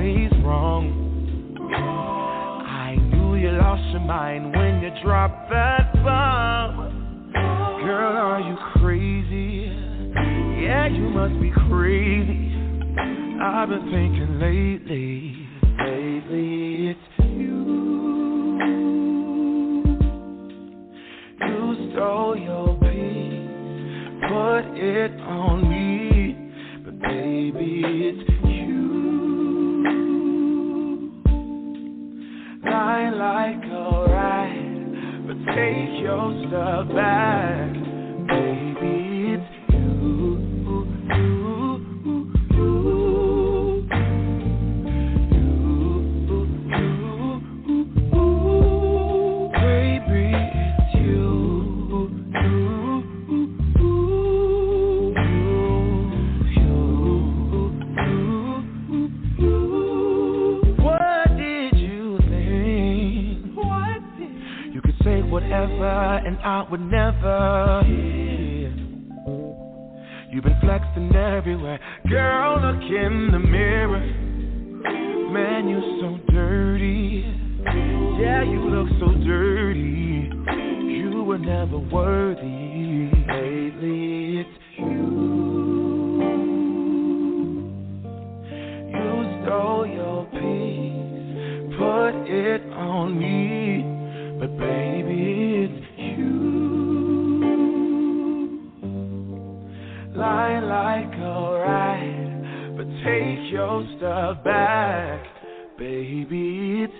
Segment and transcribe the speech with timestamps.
[0.00, 0.96] always wrong
[2.66, 7.32] I knew you lost your mind when you dropped that bomb.
[7.84, 9.70] Girl, are you crazy?
[10.64, 12.56] Yeah, you must be crazy.
[13.42, 15.09] I've been thinking lately, lately
[72.70, 73.98] Look in the mirror,
[75.32, 75.68] man.
[75.68, 77.24] You are so dirty.
[78.22, 80.30] Yeah, you look so dirty.
[80.86, 83.10] You were never worthy.
[83.26, 85.06] Lately, it's you.
[88.94, 93.39] You stole your peace, put it on me,
[103.98, 105.24] stuff back,
[105.78, 106.84] baby.
[106.84, 106.99] It's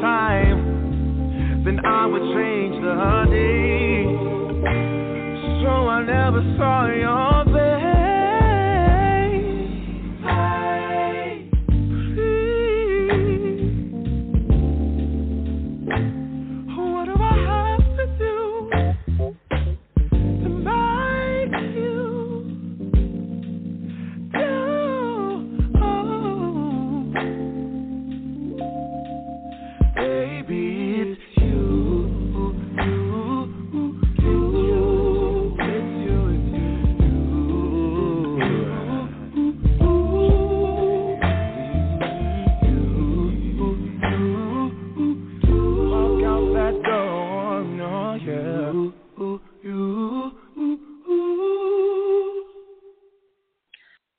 [0.00, 4.04] Time, then I would change the day.
[5.62, 7.27] So I never saw your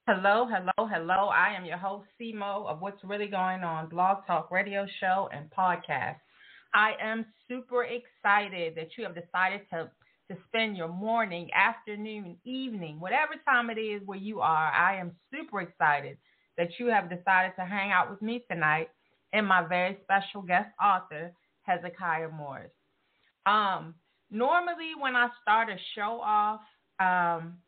[0.10, 0.48] hello.
[0.50, 1.28] Hello, hello.
[1.28, 5.52] I am your host, Simo, of What's Really Going On Blog Talk Radio Show and
[5.52, 6.16] Podcast.
[6.74, 9.92] I am super excited that you have decided to,
[10.28, 14.72] to spend your morning, afternoon, evening, whatever time it is where you are.
[14.72, 16.18] I am super excited
[16.58, 18.90] that you have decided to hang out with me tonight
[19.32, 21.32] and my very special guest author,
[21.62, 22.72] Hezekiah Morris.
[23.46, 23.94] Um,
[24.32, 26.62] normally, when I start a show off,
[27.00, 27.60] um,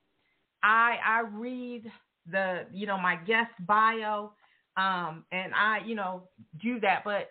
[0.64, 1.84] I I read
[2.32, 4.32] the you know my guest bio,
[4.78, 6.24] um, and I you know
[6.62, 7.04] do that.
[7.04, 7.30] But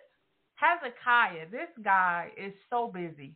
[0.55, 3.33] Hezekiah, this guy is so busy.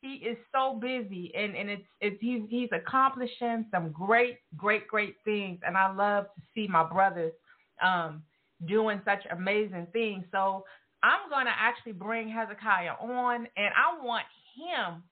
[0.00, 5.16] He is so busy, and and it's it's he's he's accomplishing some great great great
[5.24, 7.32] things, and I love to see my brothers
[7.82, 8.22] um,
[8.66, 10.24] doing such amazing things.
[10.32, 10.64] So
[11.02, 14.24] I'm going to actually bring Hezekiah on, and I want
[14.56, 15.02] him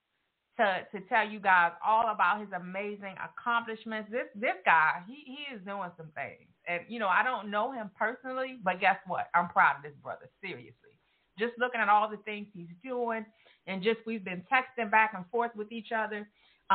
[0.62, 4.10] to to tell you guys all about his amazing accomplishments.
[4.10, 6.46] This this guy, he he is doing some things.
[6.68, 9.28] And you know, I don't know him personally, but guess what?
[9.34, 10.94] I'm proud of this brother, seriously.
[11.38, 13.26] Just looking at all the things he's doing
[13.66, 16.28] and just we've been texting back and forth with each other.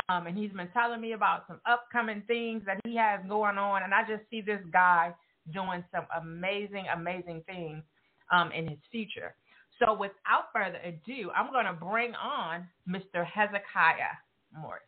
[0.09, 3.83] Um, and he's been telling me about some upcoming things that he has going on,
[3.83, 5.13] and I just see this guy
[5.53, 7.83] doing some amazing, amazing things
[8.31, 9.33] um, in his future.
[9.79, 13.25] So, without further ado, I'm going to bring on Mr.
[13.25, 14.17] Hezekiah
[14.59, 14.81] Morris.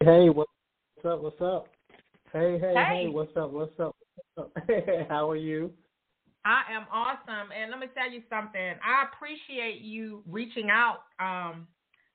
[0.00, 0.50] Hey, what's
[1.04, 1.22] up?
[1.22, 1.68] What's up?
[2.32, 3.52] Hey, hey, hey, hey, what's up?
[3.52, 3.94] What's up?
[4.34, 4.68] What's up?
[5.08, 5.72] How are you?
[6.44, 8.60] I am awesome, and let me tell you something.
[8.60, 11.66] I appreciate you reaching out um,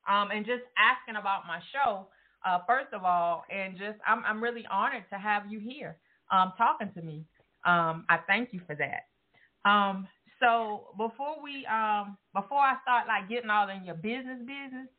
[0.09, 2.07] um, and just asking about my show.
[2.43, 5.97] Uh, first of all, and just I'm I'm really honored to have you here
[6.31, 7.25] um, talking to me.
[7.65, 9.69] Um, I thank you for that.
[9.69, 10.07] Um,
[10.43, 14.89] so before we um, before I start like getting all in your business business.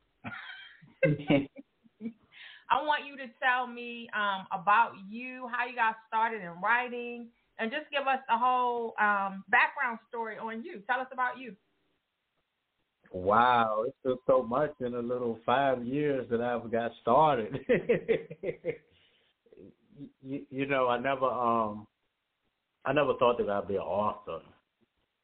[2.70, 7.29] I want you to tell me um, about you, how you got started in writing,
[7.58, 10.81] and just give us the whole um, background story on you.
[10.88, 11.55] Tell us about you.
[13.12, 17.61] Wow, it's just so much in a little five years that I've got started.
[20.23, 21.87] you, you know, I never um
[22.87, 24.40] I never thought that I'd be an author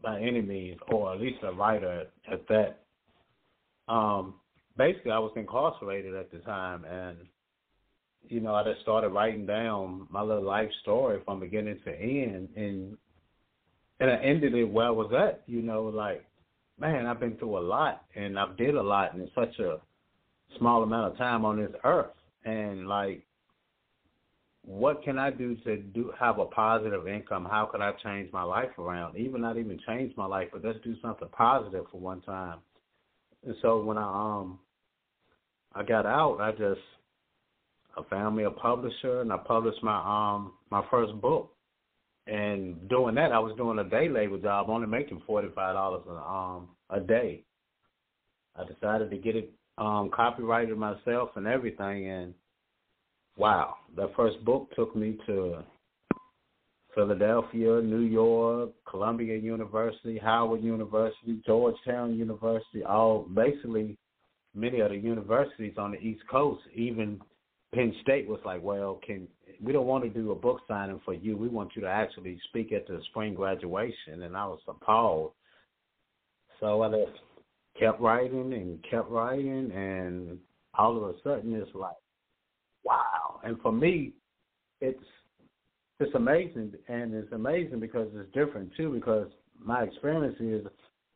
[0.03, 2.81] by any means, or at least a writer at, at that.
[3.93, 4.35] Um,
[4.77, 7.19] basically, I was incarcerated at the time, and
[8.29, 12.49] you know, I just started writing down my little life story from beginning to end,
[12.57, 12.97] and
[13.99, 15.43] and I ended it where I was at.
[15.47, 16.25] You know, like,
[16.79, 19.79] man, I've been through a lot, and I've did a lot in such a
[20.59, 22.15] small amount of time on this earth,
[22.45, 23.25] and like,
[24.65, 27.47] what can I do to do have a positive income?
[27.51, 29.17] How could I change my life around?
[29.17, 32.59] Even not even change my life, but let's do something positive for one time.
[33.45, 34.59] And so when I um
[35.75, 36.81] I got out, I just
[37.97, 41.53] I found me a publisher and I published my um my first book.
[42.27, 46.03] And doing that, I was doing a day labor job, only making forty five dollars
[46.07, 47.45] um a day.
[48.57, 52.35] I decided to get it um copyrighted myself and everything, and
[53.41, 55.65] wow, that first book took me to
[56.95, 63.97] Philadelphia, New York, Columbia University, Howard University, Georgetown University, all basically
[64.55, 67.19] many of the universities on the East Coast, even
[67.75, 69.27] Penn State was like, well, can
[69.63, 71.37] we don't want to do a book signing for you.
[71.37, 74.23] We want you to actually speak at the spring graduation.
[74.23, 75.33] And I was appalled.
[76.61, 77.19] So I just
[77.79, 80.39] kept writing and kept writing, and
[80.79, 81.95] all of a sudden it's like,
[82.85, 83.41] wow.
[83.45, 84.13] And for me,
[84.81, 85.03] it's
[85.99, 88.93] it's amazing, and it's amazing because it's different too.
[88.93, 89.29] Because
[89.63, 90.67] my experience is,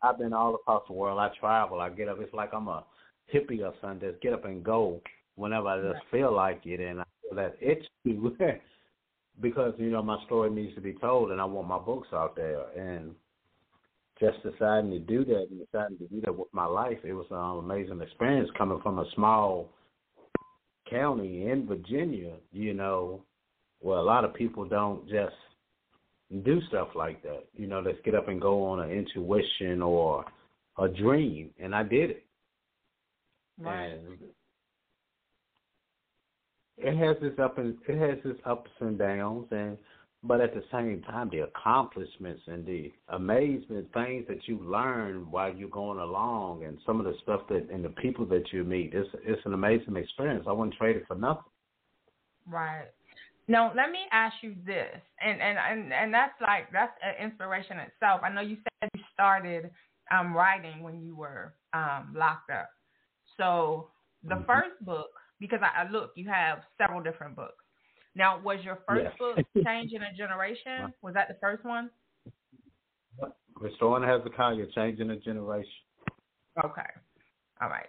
[0.02, 1.18] I've been all across the world.
[1.18, 1.80] I travel.
[1.80, 2.18] I get up.
[2.20, 2.84] It's like I'm a
[3.32, 4.10] hippie or something.
[4.10, 5.00] Just get up and go
[5.36, 8.36] whenever I just feel like it, and I feel that itch to
[9.40, 12.36] because you know my story needs to be told, and I want my books out
[12.36, 13.14] there, and
[14.20, 17.26] just deciding to do that and deciding to do that with my life, it was
[17.30, 19.70] an amazing experience coming from a small
[20.88, 23.22] county in Virginia, you know,
[23.80, 25.34] where a lot of people don't just
[26.44, 27.44] do stuff like that.
[27.54, 30.24] You know, let's get up and go on an intuition or
[30.78, 32.24] a dream, and I did it.
[33.58, 33.86] Right.
[33.86, 34.18] And
[36.76, 39.78] it has its up and it has its ups and downs and
[40.26, 45.54] but at the same time the accomplishments and the amazement things that you learn while
[45.54, 48.92] you're going along and some of the stuff that and the people that you meet
[48.94, 50.44] it's it's an amazing experience.
[50.48, 51.44] I wouldn't trade it for nothing.
[52.48, 52.88] Right.
[53.48, 57.78] Now let me ask you this and and and, and that's like that's an inspiration
[57.78, 58.22] itself.
[58.24, 59.70] I know you said you started
[60.10, 62.70] um writing when you were um locked up.
[63.36, 63.88] So
[64.22, 64.46] the mm-hmm.
[64.46, 67.63] first book because I, I look, you have several different books.
[68.16, 69.12] Now, was your first yes.
[69.18, 70.92] book Changing a Generation?
[71.02, 71.90] Was that the first one?
[73.60, 75.70] Restoring Hezekiah, Changing a Generation.
[76.64, 76.82] Okay.
[77.60, 77.88] All right.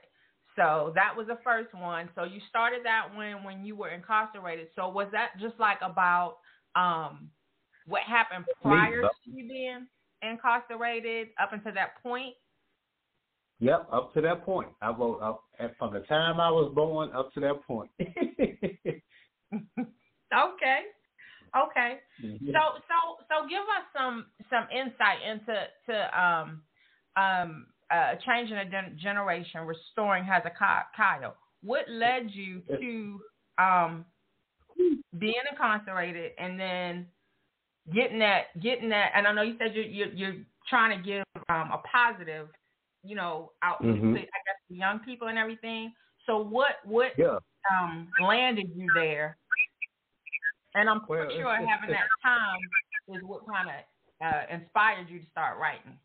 [0.56, 2.10] So that was the first one.
[2.16, 4.68] So you started that one when you were incarcerated.
[4.76, 6.38] So was that just like about
[6.76, 7.30] um
[7.86, 9.86] what happened prior to you being
[10.22, 12.36] incarcerated up until that point?
[13.60, 14.70] Yep, up to that point.
[14.82, 15.44] I wrote up
[15.78, 17.92] from the time I was born up to that point.
[20.36, 20.82] okay.
[21.56, 22.00] Okay.
[22.24, 22.48] Mm-hmm.
[22.48, 22.98] So so
[23.30, 25.56] so give us some some insight into
[25.88, 26.62] to um
[27.16, 31.32] um uh changing a gen- generation, restoring Hezekiah.
[31.62, 33.20] What led you to
[33.58, 34.06] um
[35.18, 37.08] being incarcerated and then
[37.94, 40.36] getting that getting that and I know you said you're you're, you're
[40.70, 42.50] trying to give um a positive
[43.06, 44.14] you know, out mm-hmm.
[44.14, 45.94] to I guess the young people and everything.
[46.26, 47.38] So what what yeah.
[47.72, 49.38] um landed you there?
[50.76, 52.60] And I'm well, sure it's, having it's, that time
[53.16, 55.98] is what kind of uh, inspired you to start writing.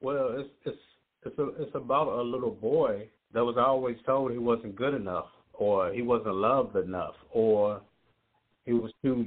[0.00, 0.78] Well, it's it's
[1.26, 5.26] it's a, it's about a little boy that was always told he wasn't good enough,
[5.52, 7.82] or he wasn't loved enough, or
[8.64, 9.26] he was too,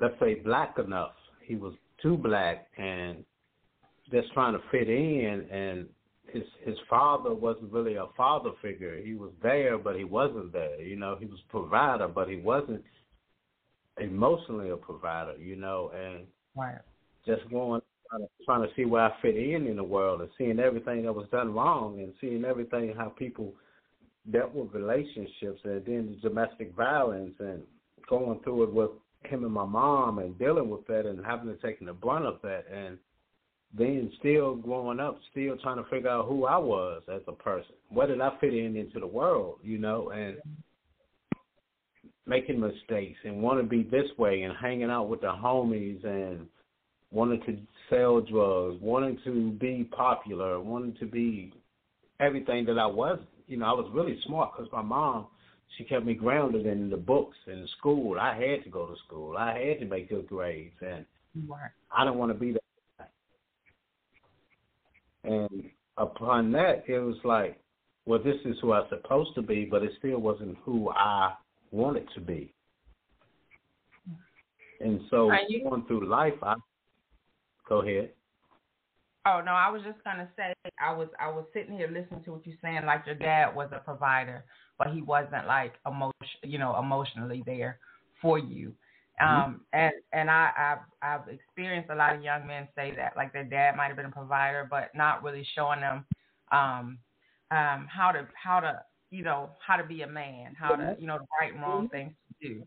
[0.00, 1.12] let's say, black enough.
[1.44, 3.24] He was too black and
[4.12, 5.86] just trying to fit in and
[6.32, 9.00] his his father wasn't really a father figure.
[9.02, 10.80] He was there but he wasn't there.
[10.80, 12.82] You know, he was a provider but he wasn't
[13.98, 16.78] emotionally a provider, you know, and right.
[17.26, 20.30] just going trying to, trying to see where I fit in in the world and
[20.38, 23.52] seeing everything that was done wrong and seeing everything how people
[24.32, 27.62] dealt with relationships and then the domestic violence and
[28.08, 28.90] going through it with
[29.24, 32.38] him and my mom and dealing with that and having to take the brunt of
[32.42, 32.98] that and
[33.76, 37.74] then still growing up, still trying to figure out who I was as a person.
[37.90, 40.38] Where did I fit in into the world, you know, and
[42.26, 46.46] making mistakes and want to be this way and hanging out with the homies and
[47.10, 47.58] wanting to
[47.88, 51.52] sell drugs, wanting to be popular, wanting to be
[52.20, 53.28] everything that I wasn't.
[53.46, 55.26] You know, I was really smart because my mom,
[55.76, 58.18] she kept me grounded in the books and the school.
[58.18, 59.36] I had to go to school.
[59.36, 61.06] I had to make good grades, and
[61.48, 61.70] right.
[61.96, 62.62] I didn't want to be that
[65.28, 65.64] and
[65.96, 67.60] upon that, it was like,
[68.06, 71.34] well, this is who I'm supposed to be, but it still wasn't who I
[71.70, 72.54] wanted to be.
[74.80, 76.54] And so you, going through life, I
[77.68, 78.10] go ahead.
[79.26, 82.32] Oh no, I was just gonna say I was I was sitting here listening to
[82.32, 82.86] what you're saying.
[82.86, 84.44] Like your dad was a provider,
[84.78, 87.78] but he wasn't like emotion, you know, emotionally there
[88.22, 88.72] for you.
[89.20, 89.44] Mm-hmm.
[89.44, 93.32] Um, and and I, I've I've experienced a lot of young men say that like
[93.32, 96.04] their dad might have been a provider, but not really showing them
[96.52, 96.98] um,
[97.50, 101.06] um, how to how to you know how to be a man, how to you
[101.06, 102.62] know the right and wrong things to do.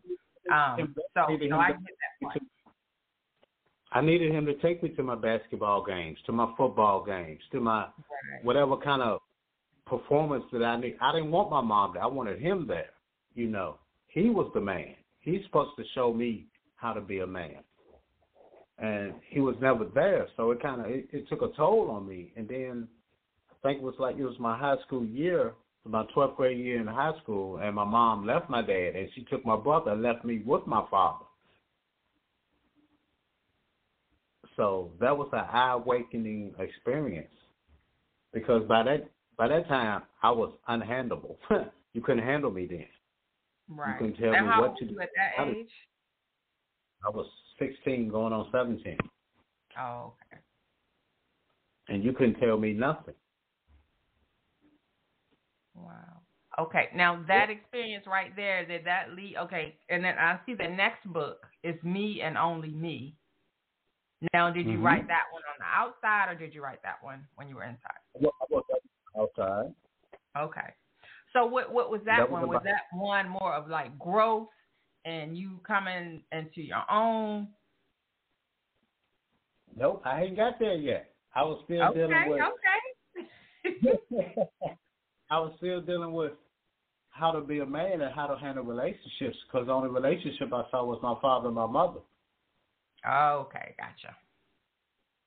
[0.52, 2.42] Um, so you know I get that point.
[3.92, 7.60] I needed him to take me to my basketball games, to my football games, to
[7.60, 8.42] my right.
[8.42, 9.20] whatever kind of
[9.86, 10.96] performance that I need.
[11.00, 12.02] I didn't want my mom there.
[12.02, 12.90] I wanted him there.
[13.34, 13.78] You know,
[14.08, 17.58] he was the man he's supposed to show me how to be a man.
[18.78, 22.06] And he was never there, so it kind of it, it took a toll on
[22.06, 22.32] me.
[22.36, 22.88] And then
[23.50, 25.52] I think it was like it was my high school year,
[25.84, 29.22] my 12th grade year in high school, and my mom left my dad, and she
[29.24, 31.24] took my brother and left me with my father.
[34.56, 37.32] So that was an eye awakening experience,
[38.34, 41.36] because by that by that time I was unhandleable.
[41.92, 42.86] you couldn't handle me then.
[43.68, 44.00] Right.
[44.00, 45.00] You can tell me how what to do.
[45.00, 45.70] At that age?
[47.04, 47.26] I was
[47.58, 48.96] 16 going on 17.
[49.78, 50.42] Oh, okay.
[51.88, 53.14] And you couldn't tell me nothing.
[55.74, 56.20] Wow.
[56.58, 56.88] Okay.
[56.94, 59.36] Now that experience right there, did that lead?
[59.44, 59.76] Okay.
[59.88, 63.16] And then I see the next book is Me and Only Me.
[64.32, 64.84] Now, did you mm-hmm.
[64.84, 67.64] write that one on the outside, or did you write that one when you were
[67.64, 67.98] inside?
[68.14, 68.64] Well, I was
[69.18, 69.74] outside.
[70.38, 70.72] Okay.
[71.32, 72.42] So what what was that, that one?
[72.42, 74.48] Was, was that one more of like growth
[75.04, 77.48] and you coming into your own?
[79.76, 81.14] Nope, I ain't got there yet.
[81.34, 82.40] I was still okay, dealing with.
[82.40, 82.58] Okay.
[85.30, 86.32] I was still dealing with
[87.08, 90.64] how to be a man and how to handle relationships because the only relationship I
[90.70, 92.00] saw was my father and my mother.
[93.06, 94.16] Okay, gotcha.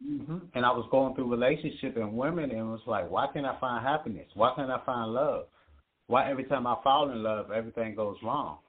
[0.03, 3.45] hmm And I was going through relationship and women, and it was like, why can't
[3.45, 4.27] I find happiness?
[4.35, 5.45] Why can't I find love?
[6.07, 8.59] Why every time I fall in love, everything goes wrong?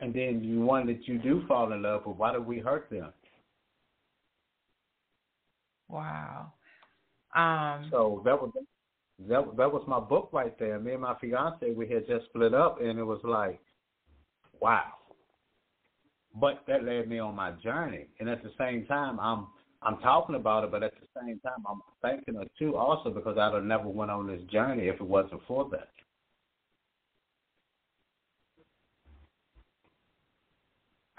[0.00, 2.88] And then you one that you do fall in love with, why do we hurt
[2.90, 3.12] them?
[5.88, 6.52] Wow.
[7.34, 8.50] Um, so that was
[9.28, 10.78] that that was my book right there.
[10.78, 13.60] Me and my fiance, we had just split up, and it was like,
[14.60, 14.86] wow.
[16.34, 19.48] But that led me on my journey, and at the same time, I'm
[19.82, 23.36] I'm talking about it, but at the same time, I'm thanking her too, also because
[23.38, 25.88] I'd have never went on this journey if it wasn't for that.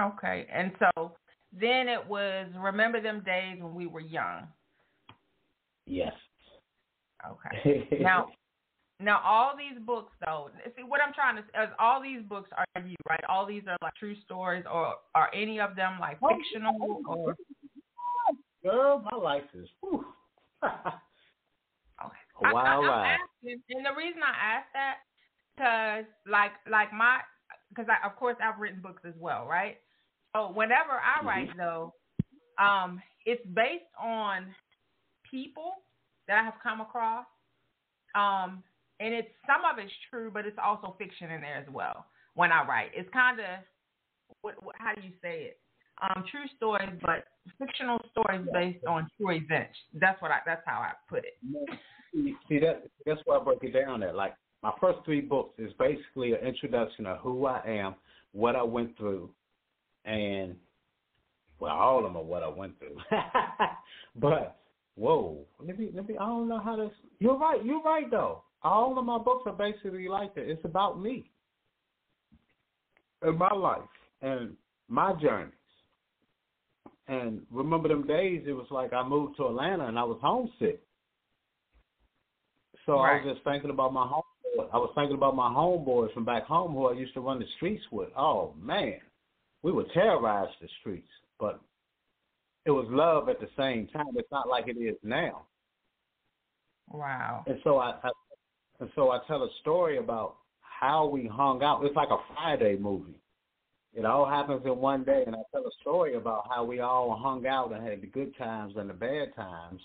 [0.01, 0.47] Okay.
[0.53, 1.13] And so
[1.57, 4.47] then it was remember them days when we were young.
[5.85, 6.13] Yes.
[7.25, 7.87] Okay.
[8.01, 8.29] now
[8.99, 12.49] now all these books though, see what I'm trying to say is all these books
[12.57, 13.23] are you, right?
[13.27, 17.03] All these are like true stories or are any of them like oh, fictional oh,
[17.07, 17.35] oh, or
[18.63, 20.05] Girl, my life is whew.
[20.63, 20.71] okay.
[22.41, 22.85] Wild.
[23.43, 24.97] And the reason I ask that
[25.55, 27.19] because like like my
[27.69, 29.77] because I of course I've written books as well, right?
[30.35, 31.27] So whenever I mm-hmm.
[31.27, 31.93] write, though,
[32.59, 34.47] um, it's based on
[35.29, 35.73] people
[36.27, 37.25] that I have come across,
[38.15, 38.63] um,
[38.99, 42.05] and it's some of it's true, but it's also fiction in there as well.
[42.35, 43.45] When I write, it's kind of
[44.41, 45.57] what, what, how do you say it?
[46.01, 47.25] um, true stories, but
[47.59, 49.77] fictional stories based on true events.
[49.93, 50.39] That's what I.
[50.45, 51.37] That's how I put it.
[52.49, 54.01] See that that's why I break it down.
[54.01, 57.95] There, like my first three books is basically an introduction of who I am,
[58.31, 59.29] what I went through,
[60.05, 60.55] and
[61.59, 62.97] well, all of them are what I went through.
[64.15, 64.57] but
[64.95, 66.17] whoa, let me let me.
[66.17, 66.89] I don't know how to.
[67.19, 67.63] You're right.
[67.63, 68.43] You're right though.
[68.63, 70.49] All of my books are basically like that.
[70.49, 71.29] It's about me
[73.21, 73.81] and my life
[74.21, 74.55] and
[74.87, 75.53] my journeys.
[77.07, 78.43] And remember them days?
[78.47, 80.81] It was like I moved to Atlanta and I was homesick.
[82.85, 83.21] So right.
[83.21, 84.23] I was just thinking about my home.
[84.73, 87.45] I was thinking about my homeboys from back home who I used to run the
[87.55, 88.09] streets with.
[88.17, 88.95] Oh man,
[89.63, 91.07] we would terrorize the streets
[91.41, 91.59] but
[92.65, 94.13] it was love at the same time.
[94.15, 95.47] It's not like it is now.
[96.89, 97.43] Wow.
[97.47, 98.09] And so I, I
[98.79, 101.83] and so I tell a story about how we hung out.
[101.83, 103.19] It's like a Friday movie.
[103.93, 107.19] It all happens in one day, and I tell a story about how we all
[107.21, 109.81] hung out and had the good times and the bad times,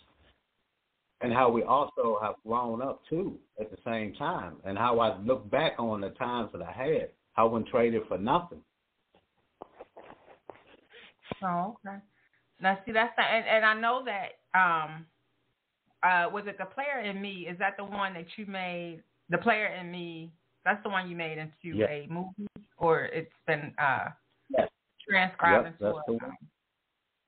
[1.23, 5.19] and how we also have grown up too at the same time, and how I
[5.19, 7.09] look back on the times that I had.
[7.37, 8.61] I wasn't traded for nothing.
[11.43, 11.99] Oh, okay.
[12.61, 15.07] Now see that's not, and, and I know that um
[16.03, 17.47] uh was it the player in me?
[17.51, 20.33] Is that the one that you made the player in me
[20.67, 21.89] that's the one you made into yes.
[21.91, 24.09] a movie or it's been uh
[24.51, 24.69] yes.
[25.09, 26.19] transcribed yep, into a, the.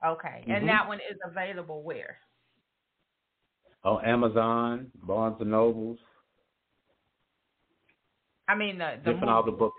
[0.07, 0.43] Okay.
[0.43, 0.51] Mm-hmm.
[0.51, 2.19] And that one is available where?
[3.85, 5.99] On Amazon, Barnes and Nobles.
[8.49, 9.33] I mean the the different movie.
[9.33, 9.77] all the books.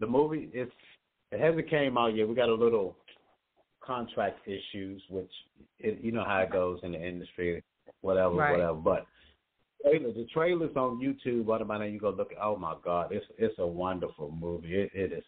[0.00, 0.72] The movie it's
[1.32, 2.28] it hasn't came out yet.
[2.28, 2.96] We got a little
[3.80, 5.30] contract issues, which
[5.78, 7.62] it, you know how it goes in the industry,
[8.00, 8.52] whatever, right.
[8.52, 8.74] whatever.
[8.74, 9.06] But
[9.82, 11.44] trailer, the trailers on YouTube.
[11.44, 11.86] What about now?
[11.86, 12.32] You go look.
[12.32, 12.38] At.
[12.42, 14.74] Oh my God, it's it's a wonderful movie.
[14.74, 15.24] It, it is.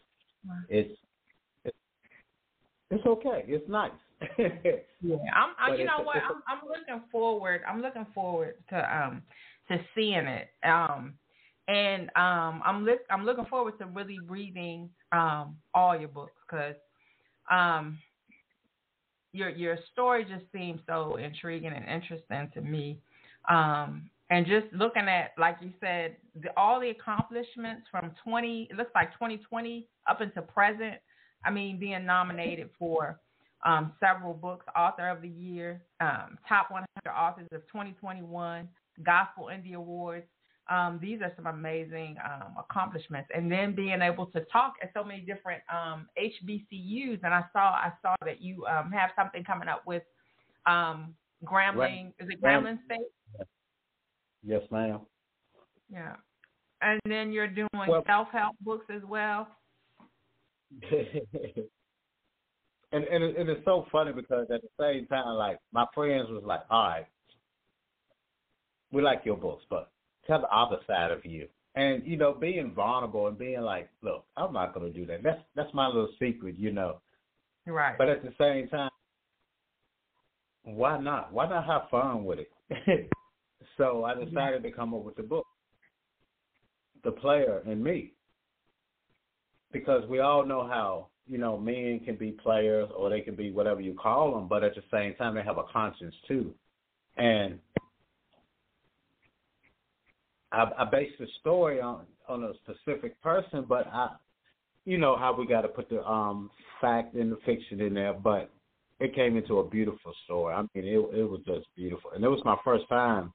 [0.47, 0.55] Wow.
[0.69, 0.99] It's,
[1.65, 1.77] it's
[2.91, 3.43] it's okay.
[3.47, 3.91] It's nice.
[4.37, 5.73] yeah, I'm.
[5.73, 6.17] I, you know what?
[6.17, 7.61] I'm, I'm looking forward.
[7.67, 9.21] I'm looking forward to um
[9.69, 10.47] to seeing it.
[10.63, 11.13] Um,
[11.69, 16.75] and um, I'm look I'm looking forward to really reading um, all your books because
[17.49, 17.99] um,
[19.33, 22.99] your your story just seems so intriguing and interesting to me.
[23.47, 28.77] Um, and just looking at, like you said, the, all the accomplishments from 20, it
[28.77, 30.95] looks like 2020 up into present.
[31.43, 33.19] I mean, being nominated for
[33.65, 38.67] um, several books, Author of the Year, um, Top 100 Authors of 2021,
[39.03, 40.27] Gospel Indie Awards,
[40.69, 43.29] um, these are some amazing um, accomplishments.
[43.35, 47.59] And then being able to talk at so many different um, HBCUs, and I saw
[47.59, 50.03] I saw that you um, have something coming up with
[50.65, 52.13] um, Grambling.
[52.19, 53.47] Is it Grambling State?
[54.43, 55.01] Yes, ma'am.
[55.91, 56.15] Yeah,
[56.81, 59.47] and then you're doing well, self help books as well.
[60.91, 61.01] and
[62.91, 66.43] and, it, and it's so funny because at the same time, like my friends was
[66.45, 67.07] like, "All right,
[68.91, 69.91] we like your books, but
[70.29, 71.47] tell the other side of you.
[71.75, 75.23] And you know, being vulnerable and being like, look, I'm not going to do that.
[75.23, 77.01] That's that's my little secret, you know.
[77.65, 77.97] Right.
[77.97, 78.89] But at the same time,
[80.63, 81.31] why not?
[81.31, 82.51] Why not have fun with it?
[83.77, 84.25] so I mm-hmm.
[84.25, 85.45] decided to come up with the book,
[87.03, 88.13] The Player and Me,
[89.71, 93.51] because we all know how you know men can be players or they can be
[93.51, 96.53] whatever you call them, but at the same time they have a conscience too.
[97.17, 97.59] And
[100.51, 104.09] I, I based the story on on a specific person, but I,
[104.85, 106.49] you know how we got to put the um
[106.81, 108.49] fact and the fiction in there, but
[108.99, 110.53] it came into a beautiful story.
[110.53, 113.33] I mean, it it was just beautiful, and it was my first time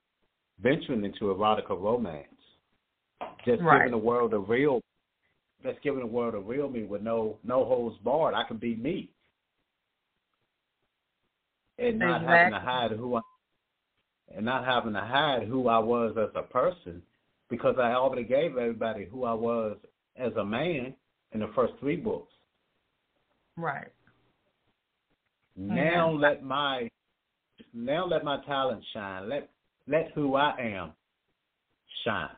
[0.61, 2.27] venturing into erotica romance,
[3.45, 3.79] just right.
[3.79, 4.81] giving the world a real,
[5.63, 8.35] just giving the world a real me with no no holds barred.
[8.35, 9.11] I can be me,
[11.79, 12.37] and not exactly.
[12.37, 13.21] having to hide who I
[14.35, 17.03] and not having to hide who I was as a person
[17.51, 19.77] because I already gave everybody who I was
[20.17, 20.95] as a man
[21.33, 22.33] in the first three books.
[23.57, 23.93] Right.
[25.57, 26.23] Now mm-hmm.
[26.23, 26.89] let my
[27.73, 29.29] now let my talent shine.
[29.29, 29.49] Let
[29.87, 30.93] let who I am
[32.05, 32.29] shine.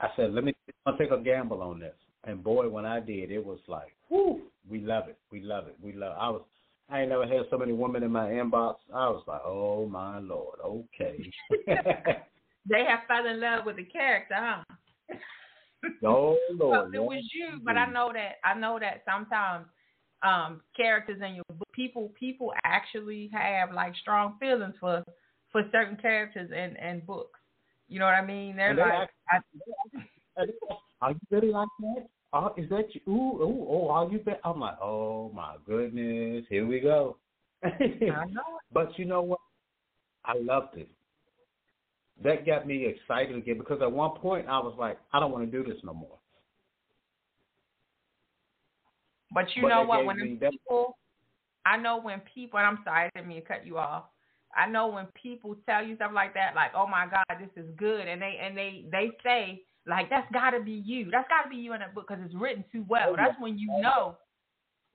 [0.00, 0.54] I said, let me
[0.86, 1.94] I'll take a gamble on this.
[2.24, 5.18] And boy, when I did, it was like, whoo, we love it.
[5.30, 5.76] We love it.
[5.82, 6.20] We love it.
[6.20, 6.42] I was
[6.90, 8.76] I ain't never had so many women in my inbox.
[8.94, 11.30] I was like, oh my lord, okay.
[11.66, 14.62] they have fell in love with the character, huh?
[16.04, 19.66] oh lord, it was you, but I know that I know that sometimes
[20.22, 25.04] um characters in your book, people people actually have like strong feelings for
[25.52, 27.38] for certain characters in in books.
[27.88, 28.56] You know what I mean?
[28.56, 29.10] They're and like,
[30.36, 32.06] they I, are you really like that?
[32.32, 33.00] Oh, is that you?
[33.08, 34.40] Ooh, ooh, oh, are you back?
[34.44, 37.16] I'm like, oh my goodness, here we go.
[38.72, 39.40] But you know what?
[40.24, 40.88] I loved it.
[42.22, 45.50] That got me excited again because at one point I was like, I don't want
[45.50, 46.18] to do this no more.
[49.32, 50.04] But you But know what?
[50.04, 50.98] When people,
[51.64, 54.04] I know when people, and I'm sorry, I didn't mean to cut you off.
[54.56, 57.70] I know when people tell you stuff like that, like, "Oh my God, this is
[57.76, 61.10] good," and they and they they say like, "That's got to be you.
[61.10, 63.16] That's got to be you in that book because it's written too well." Oh.
[63.16, 64.16] That's when you know.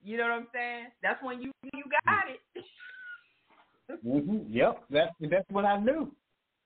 [0.04, 0.88] You know what I'm saying?
[1.02, 2.66] That's when you you got it.
[4.04, 6.14] hmm Yep, that's that's what I knew.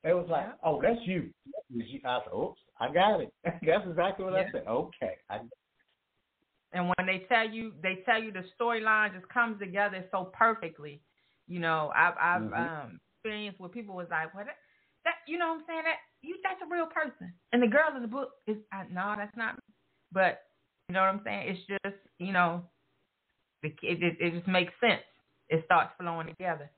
[0.03, 0.53] It was like, Yeah.
[0.63, 1.29] oh, that's you.
[1.45, 1.99] That was you.
[2.05, 3.33] I said, oops, I got it.
[3.43, 4.43] that's exactly what Yeah.
[4.47, 4.63] I said.
[4.67, 5.39] Okay, I,
[6.73, 11.01] And when they tell you, they tell you the storyline just comes together so perfectly.
[11.47, 12.85] You know, I've I've Mhm.
[12.85, 14.57] um, experienced where people was like, "What that,
[15.08, 15.24] that?
[15.26, 15.86] You know what I'm saying?
[15.88, 19.15] That you that's a real person." And the girl in the book is, uh, no,
[19.17, 19.56] that's not.
[19.56, 19.62] Me.
[20.12, 20.43] But
[20.88, 21.56] you know what I'm saying?
[21.56, 22.63] It's just you know,
[23.63, 25.04] it it, it just makes sense.
[25.50, 26.70] It starts flowing together.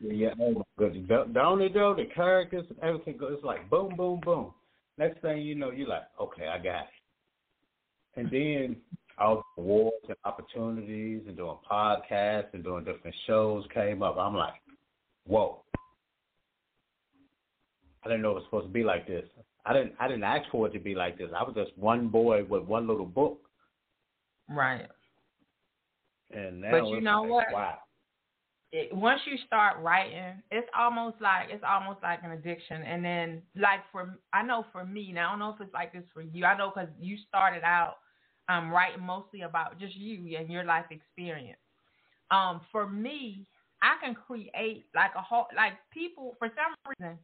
[0.00, 1.06] yeah, oh my goodness.
[1.08, 1.94] Don't don't it though?
[1.94, 3.34] The characters, everything goes.
[3.34, 4.52] It's like boom, boom, boom.
[4.98, 6.88] Next thing you know, you're like, okay, I got it.
[8.16, 8.76] And then
[9.18, 14.16] all the awards and opportunities and doing podcasts and doing different shows came up.
[14.18, 14.54] I'm like,
[15.26, 15.62] whoa.
[18.04, 19.24] I didn't know it was supposed to be like this.
[19.66, 21.30] I didn't I didn't ask for it to be like this.
[21.36, 23.40] I was just one boy with one little book.
[24.48, 24.86] Right.
[26.30, 27.52] And now But you know like, what?
[27.52, 27.78] wow.
[28.72, 32.82] it, once you start writing, it's almost like it's almost like an addiction.
[32.82, 35.92] And then, like for I know for me, now I don't know if it's like
[35.92, 36.44] this for you.
[36.44, 37.96] I know because you started out
[38.48, 41.58] um, writing mostly about just you and your life experience.
[42.30, 43.46] Um, for me,
[43.82, 47.18] I can create like a whole like people for some reason.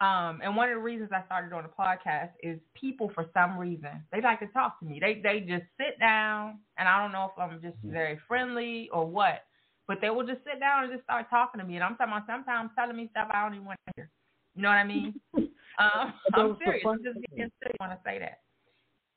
[0.00, 3.58] Um, and one of the reasons I started on the podcast is people for some
[3.58, 5.00] reason they like to talk to me.
[5.00, 9.04] They they just sit down, and I don't know if I'm just very friendly or
[9.06, 9.42] what,
[9.88, 11.74] but they will just sit down and just start talking to me.
[11.74, 14.10] And I'm talking about sometimes telling me stuff I don't even want to hear.
[14.54, 15.14] You know what I mean?
[15.34, 16.84] um, I'm serious.
[16.86, 18.38] I'm just being serious when I say that.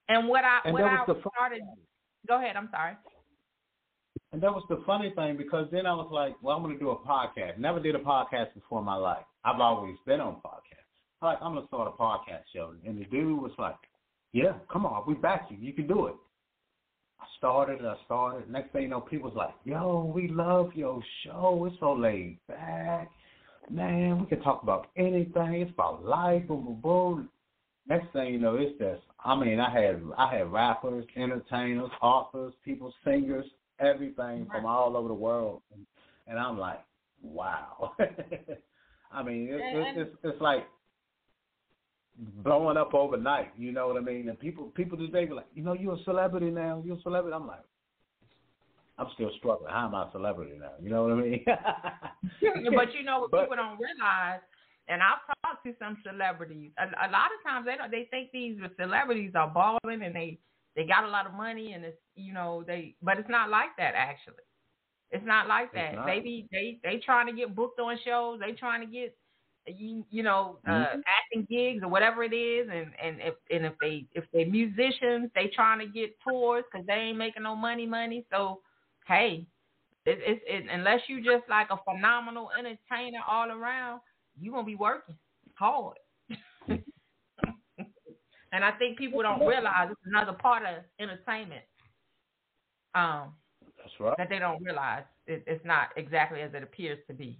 [0.09, 1.61] And what I And what I was the fun started.
[2.27, 2.55] Go ahead.
[2.55, 2.93] I'm sorry.
[4.31, 6.79] And that was the funny thing because then I was like, well, I'm going to
[6.79, 7.57] do a podcast.
[7.57, 9.25] Never did a podcast before in my life.
[9.43, 10.87] I've always been on podcasts.
[11.21, 12.73] Like, I'm going to start a podcast show.
[12.85, 13.75] And the dude was like,
[14.33, 15.57] yeah, come on, we back you.
[15.59, 16.15] You can do it.
[17.19, 18.49] I started, I started.
[18.49, 21.65] Next thing you know, people was like, yo, we love your show.
[21.69, 23.11] It's so laid back.
[23.69, 25.55] Man, we can talk about anything.
[25.55, 27.29] It's about life, boom, boom, boom.
[27.87, 32.53] Next thing you know, it's just I mean, I had I had rappers, entertainers, authors,
[32.65, 33.45] people, singers,
[33.81, 35.61] everything from all over the world,
[36.27, 36.79] and, I'm like,
[37.21, 37.93] wow.
[39.11, 40.65] I mean, it's, it's it's it's like
[42.43, 43.51] blowing up overnight.
[43.57, 44.29] You know what I mean?
[44.29, 46.81] And people people today be like, you know, you're a celebrity now.
[46.85, 47.35] You're a celebrity.
[47.35, 47.65] I'm like,
[48.97, 49.71] I'm still struggling.
[49.71, 50.71] How am I a celebrity now?
[50.81, 51.43] You know what I mean?
[52.75, 54.39] but you know what But- people don't realize,
[54.87, 56.71] and I've talked to some celebrities.
[56.77, 57.91] A, a lot of times they don't.
[57.91, 60.39] They think these celebrities are balling and they
[60.75, 62.95] they got a lot of money and it's you know they.
[63.01, 64.43] But it's not like that actually.
[65.11, 66.03] It's not like that.
[66.03, 66.05] not.
[66.05, 68.39] Maybe they they trying to get booked on shows.
[68.39, 69.15] They trying to get
[69.67, 71.03] you you know uh, Mhm.
[71.07, 72.67] acting gigs or whatever it is.
[72.71, 76.85] And and if and if they if they musicians, they trying to get tours because
[76.87, 78.25] they ain't making no money money.
[78.31, 78.61] So
[79.07, 79.47] hey,
[80.05, 84.01] it, it's it, unless you just like a phenomenal entertainer all around,
[84.39, 85.15] you gonna be working
[85.55, 85.97] hard.
[88.51, 91.63] And I think people don't realize it's another part of entertainment.
[92.93, 93.33] Um,
[93.77, 94.17] that's right.
[94.17, 97.39] that they don't realize it, it's not exactly as it appears to be.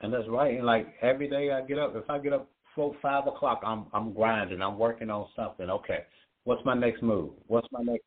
[0.00, 0.54] And that's right.
[0.54, 3.86] And like every day I get up, if I get up four, five o'clock, I'm
[3.92, 4.62] I'm grinding.
[4.62, 5.70] I'm working on something.
[5.70, 6.00] Okay,
[6.44, 7.30] what's my next move?
[7.46, 8.04] What's my next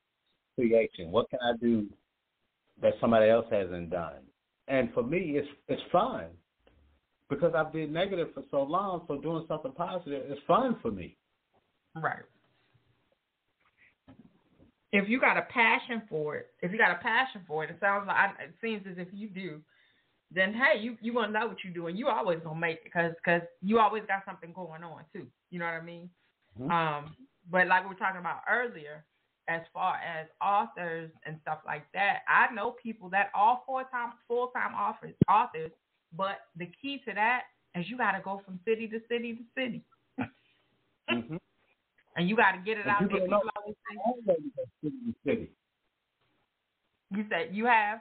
[0.55, 1.11] creation?
[1.11, 1.87] What can I do
[2.81, 4.21] that somebody else hasn't done?
[4.67, 6.25] And for me, it's it's fun
[7.29, 9.05] because I've been negative for so long.
[9.07, 11.15] So doing something positive is fun for me.
[12.01, 12.23] Right.
[14.91, 17.77] If you got a passion for it, if you got a passion for it, it
[17.79, 19.61] sounds like it seems as if you do.
[20.33, 21.95] Then hey, you you gonna know what you're doing.
[21.95, 25.27] You always gonna make it because cause you always got something going on too.
[25.51, 26.09] You know what I mean?
[26.59, 26.71] Mhm.
[26.71, 27.15] Um,
[27.49, 29.05] but like we were talking about earlier,
[29.47, 34.13] as far as authors and stuff like that, I know people that are full time
[34.27, 35.71] full time authors authors,
[36.13, 37.43] but the key to that
[37.75, 39.83] is you got to go from city to city to city,
[41.09, 41.37] Mm-hmm.
[42.17, 43.21] And you got to get it And out there.
[43.21, 43.75] People always
[45.23, 45.47] say, to.
[47.15, 47.99] You said you have.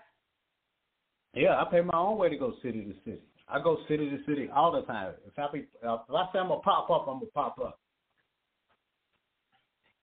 [1.34, 3.22] Yeah, I pay my own way to go city to city.
[3.48, 5.12] I go city to city all the time.
[5.26, 7.78] If I be, if I say I'm gonna pop up, I'm gonna pop up.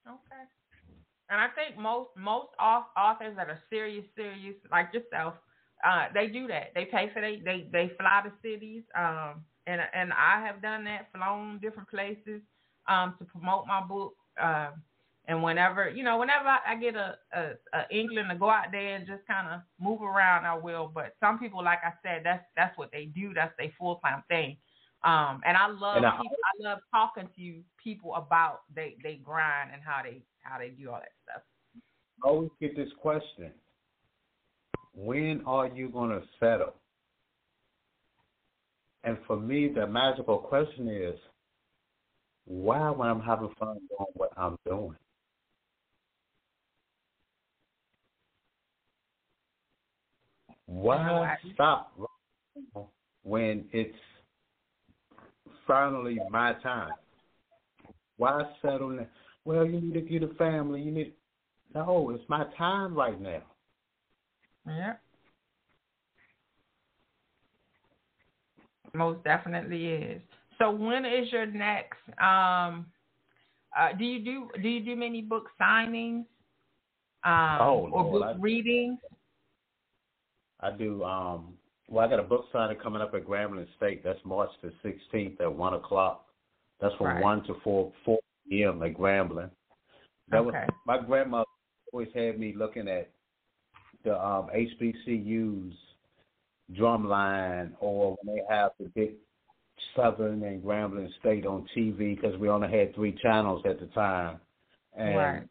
[0.07, 0.43] Okay.
[1.29, 5.33] And I think most most authors that are serious, serious like yourself,
[5.83, 6.71] uh, they do that.
[6.75, 8.83] They pay for they they they fly to cities.
[8.95, 12.41] Um, and and I have done that, flown different places,
[12.87, 14.15] um, to promote my book.
[14.41, 14.71] Uh,
[15.25, 18.95] and whenever you know, whenever I, get a, a, a England to go out there
[18.95, 20.91] and just kind of move around, I will.
[20.93, 23.33] But some people, like I said, that's that's what they do.
[23.33, 24.57] That's their full time thing.
[25.03, 28.95] Um, and I love and I, people, I love talking to you people about they
[29.01, 31.41] they grind and how they how they do all that stuff.
[32.23, 33.51] I always get this question:
[34.93, 36.73] When are you going to settle?
[39.05, 41.15] And for me, the magical question is,
[42.45, 44.95] why, when I'm having fun doing what I'm doing?
[50.65, 51.93] Why stop
[53.23, 53.95] when it's
[55.67, 56.91] finally my time?
[58.17, 59.07] Why settle now?
[59.45, 60.81] Well, you need to get a family.
[60.81, 61.13] You need.
[61.73, 63.41] No, it's my time right now.
[64.67, 64.93] Yeah.
[68.93, 70.21] Most definitely is.
[70.59, 71.97] So when is your next?
[72.21, 72.87] Um,
[73.77, 76.25] uh, do you do do you do many book signings?
[77.25, 78.99] Um, oh, or Lord, book I, readings?
[80.59, 81.03] I do.
[81.03, 81.53] Um,
[81.89, 84.03] well, I got a book signing coming up at Grambling State.
[84.03, 86.25] That's March the 16th at one o'clock.
[86.81, 87.21] That's from right.
[87.21, 88.81] one to four four p.m.
[88.83, 89.49] at Grambling.
[90.29, 90.45] That okay.
[90.45, 91.45] was my grandmother
[91.91, 93.11] always had me looking at
[94.03, 95.73] the um, HBCUs
[96.73, 99.15] drumline or when they have the big
[99.95, 104.39] Southern and Grambling State on TV because we only had three channels at the time.
[104.95, 105.43] And right.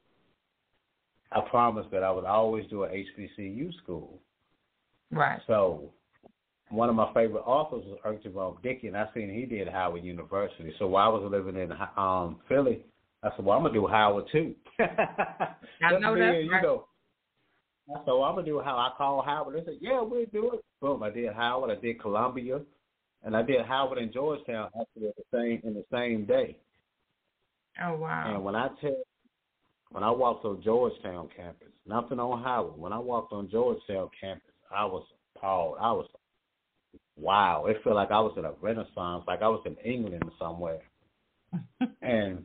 [1.32, 4.20] I promised that I would always do an HBCU school.
[5.10, 5.40] Right.
[5.46, 5.92] So
[6.70, 10.72] one of my favorite authors was Jerome Dickey, and I seen he did Howard University.
[10.78, 12.84] So while I was living in um Philly,
[13.22, 16.42] I said, "Well, I'm gonna do Howard too." I know that.
[16.42, 16.86] You know,
[18.06, 19.56] so I'm gonna do how I call Howard.
[19.56, 21.02] They said, "Yeah, we'll do it." Boom!
[21.02, 21.76] I did Howard.
[21.76, 22.60] I did Columbia,
[23.24, 26.56] and I did Howard and Georgetown actually at the same in the same day.
[27.82, 28.34] Oh wow!
[28.34, 28.96] And when I tell,
[29.90, 32.78] when I walked on Georgetown campus, nothing on Howard.
[32.78, 35.04] When I walked on Georgetown campus, I was
[35.36, 35.76] appalled.
[35.80, 36.06] I was
[37.16, 37.66] wow.
[37.66, 40.82] It felt like I was in a renaissance, like I was in England somewhere.
[42.02, 42.44] and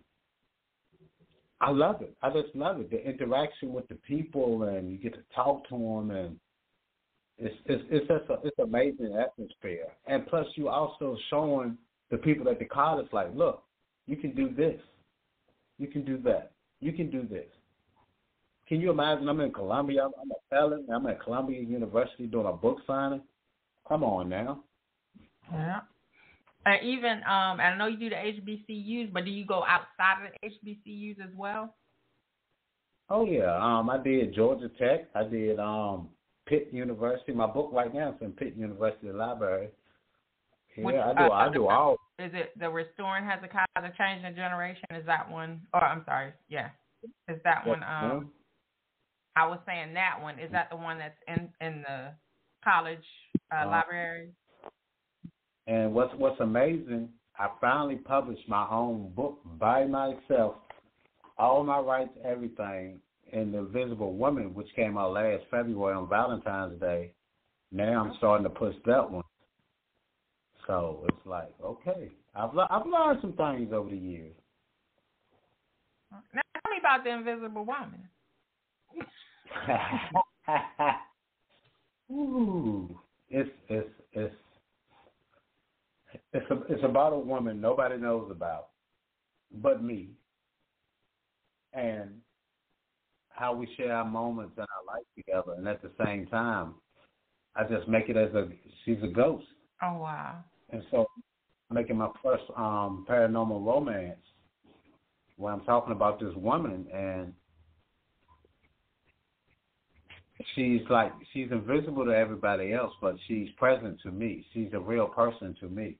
[1.59, 2.15] I love it.
[2.21, 2.91] I just love it.
[2.91, 6.39] The interaction with the people, and you get to talk to them, and
[7.37, 9.87] it's it's it's just a, it's amazing atmosphere.
[10.07, 11.77] And plus, you also showing
[12.09, 13.63] the people at the college, like, look,
[14.05, 14.79] you can do this,
[15.77, 17.45] you can do that, you can do this.
[18.67, 19.29] Can you imagine?
[19.29, 20.05] I'm in Columbia.
[20.05, 20.85] I'm, I'm a felon.
[20.93, 23.21] I'm at Columbia University doing a book signing.
[23.87, 24.63] Come on now.
[25.51, 25.79] Yeah.
[26.65, 30.33] And even um, I know you do the HBCUs, but do you go outside of
[30.41, 31.73] the HBCUs as well?
[33.09, 35.07] Oh yeah, um, I did Georgia Tech.
[35.15, 36.09] I did um,
[36.47, 37.33] Pitt University.
[37.33, 39.69] My book right now is in Pitt University Library.
[40.77, 41.23] Yeah, Which, I do.
[41.23, 41.97] Uh, I do all.
[42.19, 43.65] Is it the Restoring Hezekiah,
[43.97, 44.85] Changing Generation?
[44.95, 45.61] Is that one?
[45.73, 46.69] Or I'm sorry, yeah,
[47.27, 47.83] is that one?
[47.83, 48.31] Um,
[49.35, 50.39] I was saying that one.
[50.39, 52.11] Is that the one that's in in the
[52.63, 53.05] college
[53.51, 54.29] uh, uh, library?
[55.67, 60.55] And what's what's amazing, I finally published my own book by myself,
[61.37, 62.99] all my rights, everything,
[63.33, 67.13] in The Invisible Woman, which came out last February on Valentine's Day.
[67.71, 69.23] Now I'm starting to push that one.
[70.65, 74.33] So it's like, okay, I've I've learned some things over the years.
[76.11, 78.07] Now tell me about the Invisible Woman.
[82.11, 84.35] Ooh, it's it's it's
[86.33, 88.69] it's a, it's about a woman nobody knows about,
[89.61, 90.09] but me,
[91.73, 92.21] and
[93.37, 96.73] how we share our moments and our life together, and at the same time,
[97.55, 98.49] I just make it as a
[98.83, 99.45] she's a ghost.
[99.81, 100.43] Oh wow!
[100.71, 101.05] And so,
[101.71, 104.17] making my first um paranormal romance,
[105.37, 107.33] where I'm talking about this woman and
[110.55, 114.45] she's like she's invisible to everybody else, but she's present to me.
[114.53, 115.97] She's a real person to me.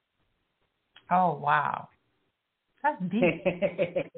[1.12, 1.88] Oh wow,
[2.84, 4.12] that's deep.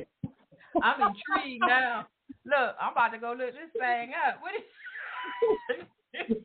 [0.82, 2.06] I'm intrigued now.
[2.44, 4.40] Look, I'm about to go look this thing up.
[4.40, 4.52] What
[6.28, 6.36] is?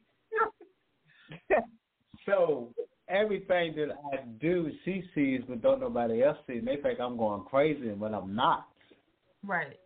[2.26, 2.74] so
[3.08, 6.58] everything that I do, she sees, but don't nobody else see.
[6.58, 8.68] And they think I'm going crazy, when I'm not.
[9.44, 9.78] Right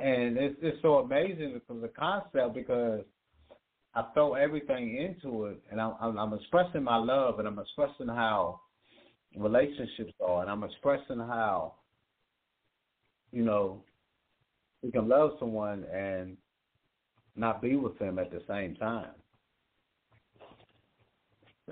[0.00, 3.02] and it's it's so amazing because the concept because
[3.94, 8.08] I throw everything into it, and I'm, I'm I'm expressing my love, and I'm expressing
[8.08, 8.60] how
[9.36, 11.74] relationships are, and I'm expressing how
[13.32, 13.82] you know,
[14.82, 16.36] you can love someone and
[17.36, 19.10] not be with them at the same time.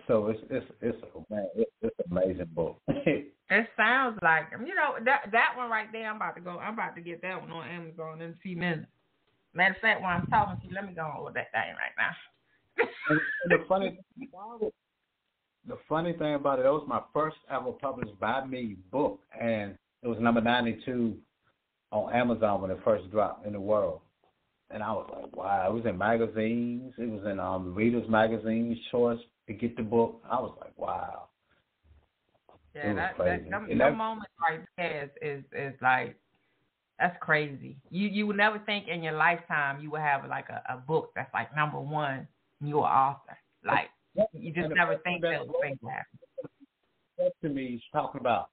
[0.06, 2.80] So it's it's it's man, it's, it's an amazing book.
[2.88, 6.08] it sounds like you know that that one right there.
[6.08, 6.58] I'm about to go.
[6.58, 8.86] I'm about to get that one on Amazon in a few minutes.
[9.54, 11.74] Matter of fact, while I'm talking to you, let me go on with that thing
[11.74, 12.86] right now.
[13.10, 13.98] and, and the funny
[15.66, 19.76] the funny thing about it, it was my first ever published by me book, and
[20.02, 21.16] it was number 92
[21.90, 24.01] on Amazon when it first dropped in the world.
[24.70, 26.92] And I was like, wow, it was in magazines.
[26.98, 30.22] It was in um Readers magazines, choice to get the book.
[30.31, 31.29] I was like, wow.
[32.74, 36.16] Yeah, that, that, that, that moment right there is, is is like
[36.98, 37.77] that's crazy.
[37.90, 41.12] You you would never think in your lifetime you would have like a, a book
[41.16, 42.29] that's like number one
[42.61, 43.38] you're an author.
[43.64, 43.88] Like
[44.33, 46.05] you just never think that would think that.
[47.42, 48.51] To me, he's talking about.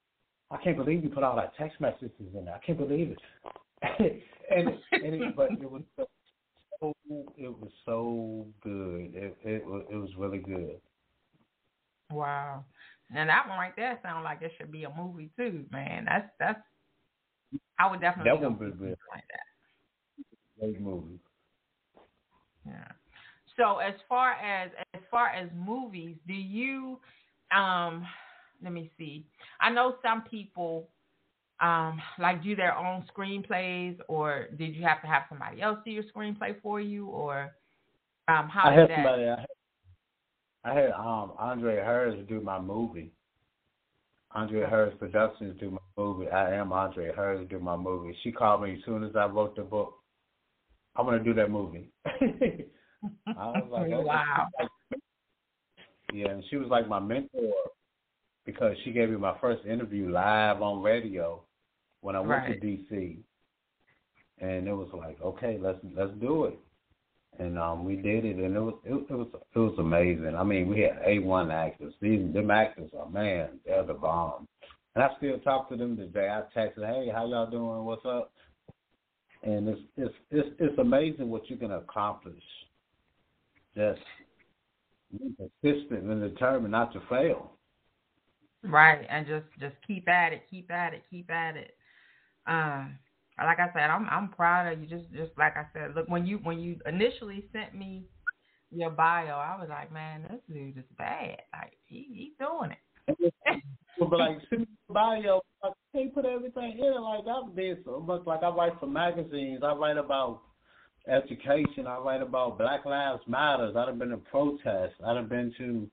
[0.50, 2.54] I can't believe you put all that text messages in there.
[2.54, 3.18] I can't believe it.
[4.50, 6.92] and and it, but it was so
[7.36, 9.12] it was so good.
[9.14, 10.80] It it was it was really good.
[12.10, 12.64] Wow.
[13.14, 16.06] And that one right there sounds like it should be a movie too, man.
[16.06, 16.60] That's that's
[17.78, 20.60] I would definitely that one be good like that.
[20.60, 21.18] Great movie.
[22.64, 22.88] Yeah.
[23.56, 26.98] So as far as as far as movies, do you
[27.54, 28.06] um
[28.62, 29.26] let me see.
[29.60, 30.88] I know some people
[31.60, 35.90] um like do their own screenplays or did you have to have somebody else do
[35.90, 37.50] your screenplay for you or
[38.28, 39.46] um how I had that somebody I had,
[40.64, 43.12] I had um Andre Harris do my movie.
[44.32, 46.28] Andre Harris Productions do my movie.
[46.28, 48.14] I am Andre Harris do my movie.
[48.22, 49.94] She called me as soon as I wrote the book.
[50.94, 51.90] I'm gonna do that movie.
[52.04, 52.64] I
[53.26, 54.46] was like, wow.
[56.12, 57.52] Yeah, and she was like my mentor
[58.46, 61.42] because she gave me my first interview live on radio
[62.00, 62.60] when I went right.
[62.60, 63.16] to DC.
[64.38, 66.58] And it was like, okay, let's let's do it.
[67.38, 70.34] And um we did it and it was it, it was it was amazing.
[70.36, 71.92] I mean, we had A one actors.
[72.00, 74.46] These them actors are man, they're the bomb.
[74.94, 76.28] And I still talk to them today.
[76.30, 77.84] I texted, Hey, how y'all doing?
[77.84, 78.32] What's up?
[79.42, 82.42] And it's it's it's it's amazing what you can accomplish
[83.76, 84.00] just
[85.12, 87.55] be persistent and determined not to fail.
[88.68, 91.76] Right, and just just keep at it, keep at it, keep at it.
[92.46, 92.98] Um,
[93.38, 94.86] like I said, I'm I'm proud of you.
[94.86, 98.04] Just just like I said, look when you when you initially sent me
[98.70, 101.38] your bio, I was like, man, this dude is bad.
[101.52, 102.06] Like he
[102.38, 103.32] he's doing it.
[103.98, 107.00] but like send me your bio, I can't put everything in it.
[107.00, 108.22] Like I've been so much.
[108.26, 109.60] Like I write for magazines.
[109.62, 110.42] I write about
[111.08, 111.86] education.
[111.86, 113.76] I write about Black Lives Matters.
[113.76, 114.94] I've been to protests.
[115.06, 115.88] I've been to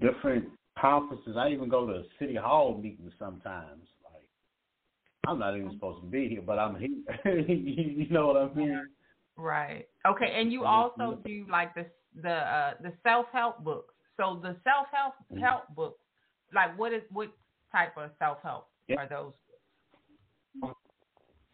[0.00, 0.46] different
[0.78, 1.36] conferences.
[1.38, 3.86] I even go to city hall meetings sometimes.
[4.04, 4.28] Like
[5.26, 6.88] I'm not even supposed to be here, but I'm here.
[7.48, 8.86] you know what I mean?
[9.36, 9.86] Right.
[10.06, 10.32] Okay.
[10.34, 11.86] And you also do like the
[12.20, 13.94] the uh, the self help books.
[14.16, 15.42] So the self help mm-hmm.
[15.42, 16.00] help books,
[16.54, 17.30] like what is what
[17.70, 18.96] type of self help yeah.
[18.96, 19.32] are those?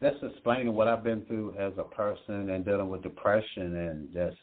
[0.01, 4.37] That's explaining what I've been through as a person and dealing with depression and just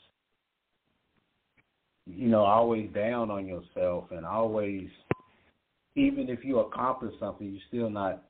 [2.06, 4.88] you know, always down on yourself and always
[5.96, 8.24] even if you accomplish something, you're still not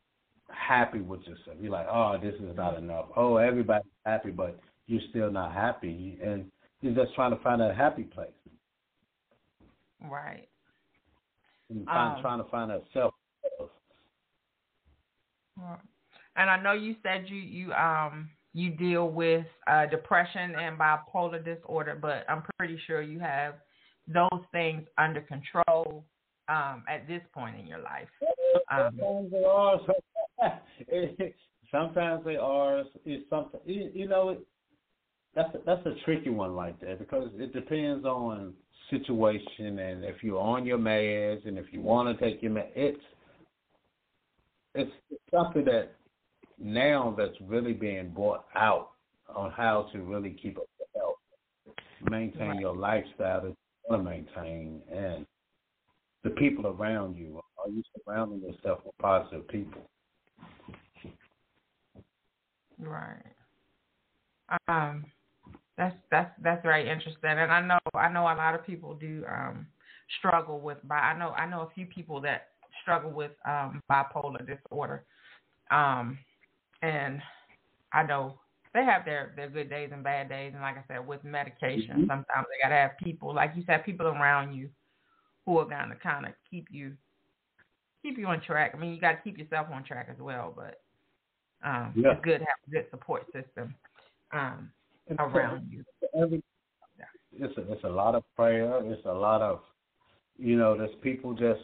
[0.50, 1.58] happy with yourself.
[1.60, 3.06] You're like, oh, this is not enough.
[3.16, 6.46] Oh, everybody's happy, but you're still not happy, and
[6.82, 8.30] you're just trying to find that happy place.
[10.04, 10.48] Right.
[11.70, 13.14] And find, um, trying to find that self.
[16.36, 21.44] And I know you said you you um you deal with uh, depression and bipolar
[21.44, 23.56] disorder, but I'm pretty sure you have
[24.08, 26.06] those things under control
[26.48, 28.08] um, at this point in your life.
[28.72, 29.80] Um, sometimes they are.
[31.72, 32.84] sometimes they are.
[33.06, 34.38] It's something you know.
[35.36, 38.54] That's a, that's a tricky one like that because it depends on
[38.90, 42.68] situation and if you're on your meds and if you want to take your meds.
[42.78, 43.00] It's
[44.74, 44.92] it's
[45.32, 45.96] something that
[46.60, 48.92] now that's really being brought out
[49.34, 51.16] on how to really keep up your health,
[52.10, 52.60] maintain right.
[52.60, 53.56] your lifestyle
[53.90, 55.26] want to maintain, and
[56.24, 57.42] the people around you.
[57.58, 59.90] Are you surrounding yourself with positive people?
[62.80, 63.24] Right.
[64.68, 65.06] Um,
[65.78, 69.24] that's that's that's very interesting, and I know I know a lot of people do
[69.30, 69.68] um
[70.20, 70.78] struggle with.
[70.84, 72.50] Bi- I know I know a few people that
[72.82, 75.06] struggle with um bipolar disorder.
[75.72, 76.18] Um,
[76.82, 77.22] and
[77.92, 78.40] I know
[78.76, 81.98] they have their their good days and bad days, and like I said, with medication,
[81.98, 82.02] mm-hmm.
[82.02, 84.70] sometimes they gotta have people, like you said, people around you
[85.48, 86.94] who are gonna kind of keep you
[88.04, 88.74] keep you on track.
[88.76, 90.82] I mean, you got to keep yourself on track as well, but
[91.64, 92.12] Um, yeah.
[92.12, 93.74] It's good to have a good support system
[94.32, 94.70] um,
[95.18, 95.84] around you.
[96.22, 96.44] Every,
[97.32, 98.80] it's a, it's a lot of prayer.
[98.84, 99.62] It's a lot of,
[100.38, 101.62] you know, there's people just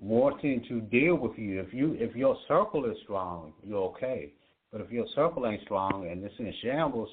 [0.00, 1.60] wanting to deal with you.
[1.60, 4.32] If you if your circle is strong, you're okay.
[4.72, 7.08] But if your circle ain't strong and it's in shambles,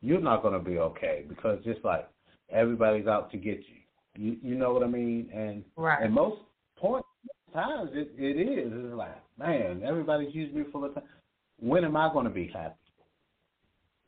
[0.00, 2.08] you're not going to be okay because it's like
[2.50, 3.76] everybody's out to get you.
[4.16, 5.30] You you know what I mean?
[5.32, 6.02] And right.
[6.02, 6.40] and most
[6.76, 7.04] point
[7.54, 8.72] times it, it is.
[8.72, 11.04] It's like, man, everybody's using me for the time.
[11.58, 12.74] When am I going to be happy?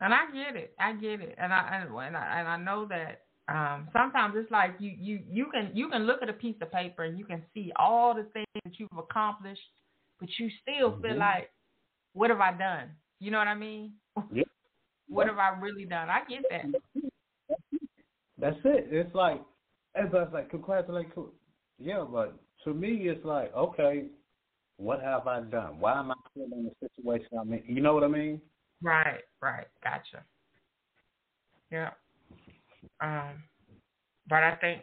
[0.01, 0.75] And I get it.
[0.81, 1.37] I get it.
[1.39, 5.47] And I and, I and I know that um sometimes it's like you you you
[5.53, 8.25] can you can look at a piece of paper and you can see all the
[8.33, 9.63] things that you've accomplished,
[10.19, 11.03] but you still mm-hmm.
[11.03, 11.51] feel like,
[12.13, 12.91] what have I done?
[13.21, 13.93] You know what I mean?
[14.33, 14.43] Yeah.
[15.09, 16.09] what have I really done?
[16.09, 16.67] I get that.
[18.39, 18.89] That's it.
[18.91, 19.41] It's like
[19.95, 21.31] everybody's like, congratulations.
[21.79, 24.07] Yeah, but to me, it's like, okay,
[24.77, 25.79] what have I done?
[25.79, 27.63] Why am I still in the situation I'm in?
[27.67, 28.41] You know what I mean?
[28.83, 29.67] Right, right.
[29.83, 30.25] Gotcha.
[31.71, 31.91] Yeah.
[33.01, 33.43] Um,
[34.29, 34.83] but I think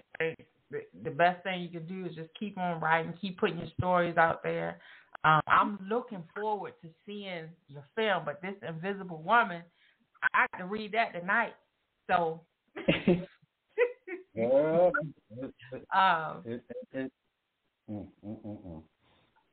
[1.03, 4.17] the best thing you can do is just keep on writing, keep putting your stories
[4.17, 4.79] out there.
[5.23, 9.63] Um, I'm looking forward to seeing your film, but this Invisible Woman,
[10.33, 11.53] I have to read that tonight.
[12.07, 12.41] So.
[14.33, 14.89] yeah.
[15.93, 17.11] um, it, it, it,
[17.91, 18.83] mm, mm, mm,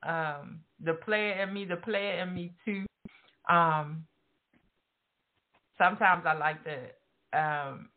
[0.06, 2.84] um, the player in me, the player in me too.
[3.52, 4.04] Um,
[5.78, 7.88] sometimes I like to, um,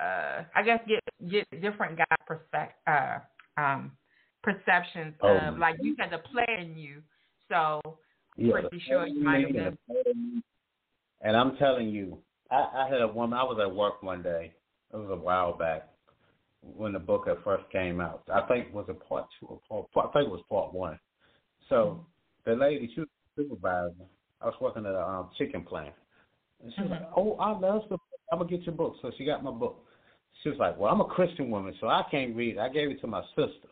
[0.00, 1.00] uh, I guess get
[1.30, 3.18] get different guy perspective, uh,
[3.60, 3.92] um,
[4.42, 7.02] perceptions oh, of like you said the player in you.
[7.48, 7.80] So
[8.36, 10.42] yeah, pretty sure you might have been.
[11.20, 12.18] And I'm telling you,
[12.50, 13.38] I, I had a woman.
[13.38, 14.52] I was at work one day.
[14.92, 15.88] It was a while back
[16.62, 18.22] when the book at first came out.
[18.32, 20.10] I think it was it part two or part.
[20.10, 20.98] I think it was part one.
[21.68, 22.04] So
[22.46, 22.50] mm-hmm.
[22.50, 23.94] the lady, she was supervisor.
[24.40, 25.94] I was working at a um, chicken plant.
[26.62, 27.04] And she was mm-hmm.
[27.04, 27.98] like, "Oh, I love the.
[28.32, 29.84] I'm gonna get your book." So she got my book.
[30.42, 32.58] She was like, "Well, I'm a Christian woman, so I can't read.
[32.58, 33.68] I gave it to my sister."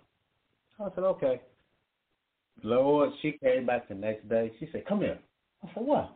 [0.80, 1.40] I said, "Okay."
[2.62, 4.52] Lord, she came back the next day.
[4.58, 5.18] She said, "Come here."
[5.62, 6.12] I said, "What?"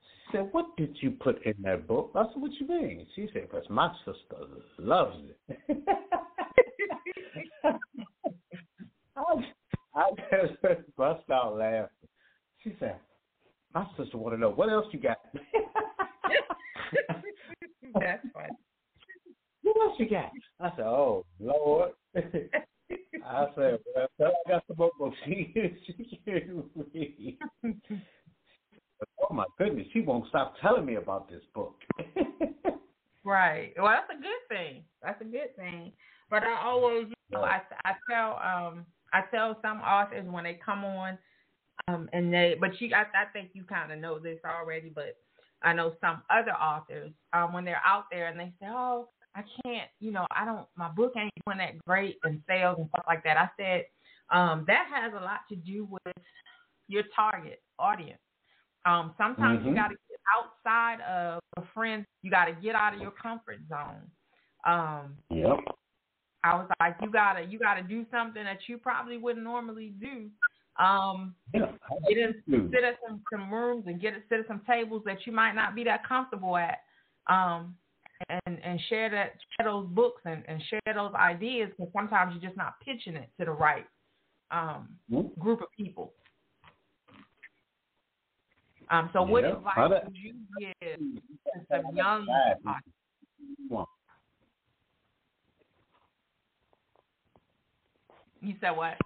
[0.00, 3.28] She said, "What did you put in that book?" I said, "What you mean?" She
[3.32, 4.36] said, "Because my sister
[4.78, 5.16] loves
[5.48, 5.78] it."
[9.16, 9.22] I,
[9.94, 11.88] I just bust out laughing.
[12.62, 12.96] She said,
[13.74, 15.18] "My sister want to know what else you got."
[17.94, 18.48] That's funny.
[19.62, 20.30] What else you got?
[20.60, 21.92] I said, "Oh Lord."
[23.24, 25.52] I said, well, I got the book, but she
[25.86, 27.38] she can read.
[29.28, 31.76] oh my goodness, she won't stop telling me about this book.
[33.24, 33.72] right.
[33.76, 34.84] Well, that's a good thing.
[35.02, 35.92] That's a good thing.
[36.30, 40.58] But I always, you know, I I tell um I tell some authors when they
[40.64, 41.18] come on,
[41.88, 45.16] um, and they, but you, I, I think you kind of know this already, but
[45.62, 49.44] I know some other authors, um, when they're out there and they say, oh, I
[49.62, 53.04] can't, you know, I don't, my book ain't doing that great in sales and stuff
[53.06, 53.36] like that.
[53.36, 53.84] I said,
[54.30, 56.16] um, that has a lot to do with
[56.88, 58.18] your target audience.
[58.86, 59.68] Um, sometimes mm-hmm.
[59.68, 62.06] you got to get outside of a friend.
[62.22, 64.10] You got to get out of your comfort zone.
[64.66, 65.58] Um, yep.
[66.42, 70.30] I was like, you gotta, you gotta do something that you probably wouldn't normally do.
[70.78, 71.72] Um, yeah,
[72.08, 75.32] get in, sit at some, some rooms and get sit at some tables that you
[75.32, 76.78] might not be that comfortable at.
[77.28, 77.74] Um,
[78.28, 82.48] and and share that share those books and, and share those ideas because sometimes you're
[82.50, 83.86] just not pitching it to the right
[84.50, 85.40] um, mm-hmm.
[85.40, 86.12] group of people.
[88.90, 92.26] Um, so, what advice would you give to some young?
[98.40, 98.96] You said what?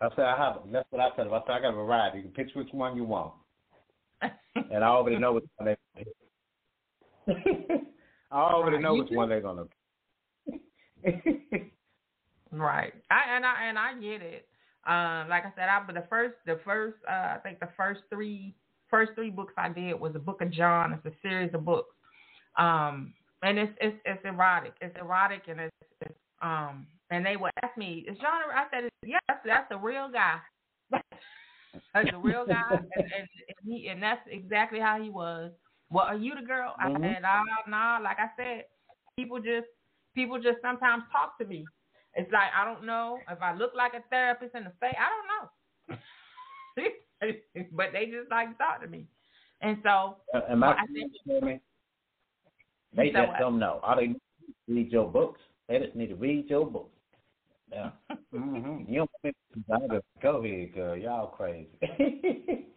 [0.00, 0.60] I said I have.
[0.72, 1.26] That's what I said.
[1.26, 2.18] I said I got a variety.
[2.18, 3.32] You can pick which one you want,
[4.22, 5.76] and I already know they.
[8.30, 8.82] I already right.
[8.82, 9.64] know which one they're gonna.
[12.52, 12.92] right.
[13.10, 14.48] I and I and I get it.
[14.86, 18.02] Um, like I said, I but the first the first uh, I think the first
[18.10, 18.54] three
[18.88, 20.92] first three books I did was the Book of John.
[20.92, 21.94] It's a series of books.
[22.58, 23.12] Um,
[23.42, 24.74] and it's it's it's erotic.
[24.80, 28.90] It's erotic and it's, it's um and they would ask me, "Is John?" I said,
[29.04, 30.38] "Yes, that's, that's a real guy.
[30.90, 33.28] that's a real guy, and, and, and
[33.64, 35.52] he and that's exactly how he was."
[35.90, 36.74] Well, are you the girl?
[36.80, 36.96] Mm-hmm.
[36.96, 38.64] I said, "Nah, nah." Like I said,
[39.16, 39.68] people just
[40.14, 41.64] people just sometimes talk to me.
[42.14, 44.96] It's like I don't know if I look like a therapist in the face.
[44.98, 45.98] I don't know,
[47.72, 49.06] but they just like talk to me,
[49.62, 50.16] and so
[50.50, 51.12] am I, I think,
[52.96, 53.80] they just don't know.
[53.82, 54.14] All they
[54.66, 55.40] read your books.
[55.68, 56.96] They just need to read your books.
[57.70, 57.90] Yeah.
[58.34, 58.90] mm-hmm.
[58.90, 60.96] You don't think to go ahead, girl.
[60.96, 61.68] Y'all crazy.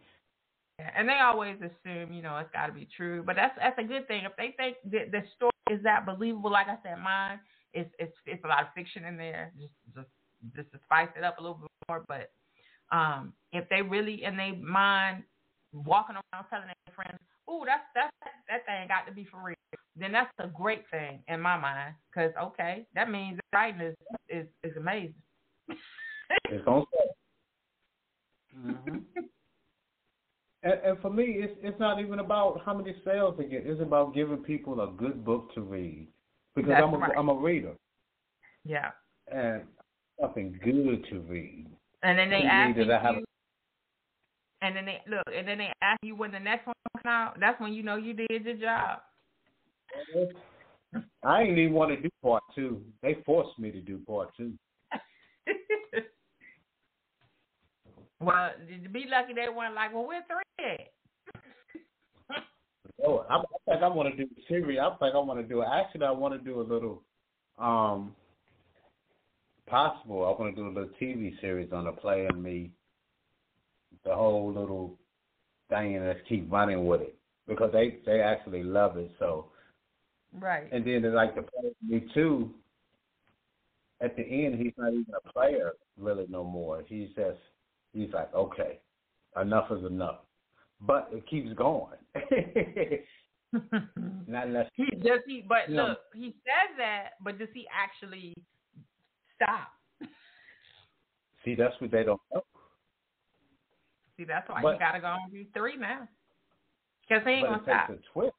[0.96, 3.22] and they always assume, you know, it's got to be true.
[3.24, 4.24] But that's that's a good thing.
[4.24, 7.40] If they think that the story is that believable, like I said, mine
[7.74, 10.08] is it's it's a lot of fiction in there, just just
[10.56, 12.04] just to spice it up a little bit more.
[12.08, 12.30] But
[12.94, 15.24] um, if they really in their mind
[15.72, 17.18] walking around telling their friends,
[17.50, 18.12] "Ooh, that's that's
[18.48, 19.56] that thing got to be for real,"
[19.96, 21.94] then that's a great thing in my mind.
[22.10, 23.96] Because okay, that means the writing is
[24.28, 25.14] is is amazing.
[26.48, 26.84] it's on.
[28.50, 28.98] Mm-hmm.
[30.62, 33.66] And, and for me, it's it's not even about how many sales they get.
[33.66, 36.08] It's about giving people a good book to read
[36.54, 37.16] because That's I'm a right.
[37.16, 37.74] am a reader.
[38.64, 38.90] Yeah.
[39.32, 39.62] And
[40.20, 41.66] something good to read.
[42.02, 43.16] And then they ask you, have
[44.62, 47.36] and then they look, and then they ask you when the next one comes out.
[47.40, 49.00] That's when you know you did your job.
[51.24, 52.82] I didn't even want to do part two.
[53.02, 54.52] They forced me to do part two.
[58.20, 58.50] Well,
[58.82, 60.86] to be lucky they weren't like, well, we're three.
[63.02, 64.78] Oh, I, I think I want to do a series.
[64.78, 65.62] I think I want to do.
[65.62, 67.02] Actually, I want to do a little,
[67.58, 68.14] um,
[69.70, 70.26] possible.
[70.26, 72.72] I want to do a little TV series on the play and me.
[74.04, 74.98] The whole little
[75.70, 77.16] thing, and let's keep running with it
[77.48, 79.10] because they they actually love it.
[79.18, 79.46] So,
[80.38, 80.68] right.
[80.70, 82.50] and then it's like the play me too.
[84.02, 86.82] At the end, he's not even a player really no more.
[86.86, 87.38] He's just
[87.92, 88.78] he's like, okay,
[89.40, 90.20] enough is enough.
[90.80, 91.98] But it keeps going.
[94.26, 95.88] not unless he does he, but No.
[95.88, 98.34] look, he says that, but does he actually
[99.34, 99.72] stop?
[101.44, 102.42] See, that's what they don't know.
[104.16, 106.06] See, that's why But- you gotta go and do three now,
[107.08, 107.88] because he ain't gonna it stop.
[107.88, 108.34] takes a twist.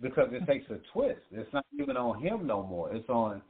[0.00, 1.20] Because it takes a twist.
[1.32, 2.94] It's not even on him no more.
[2.94, 3.42] It's on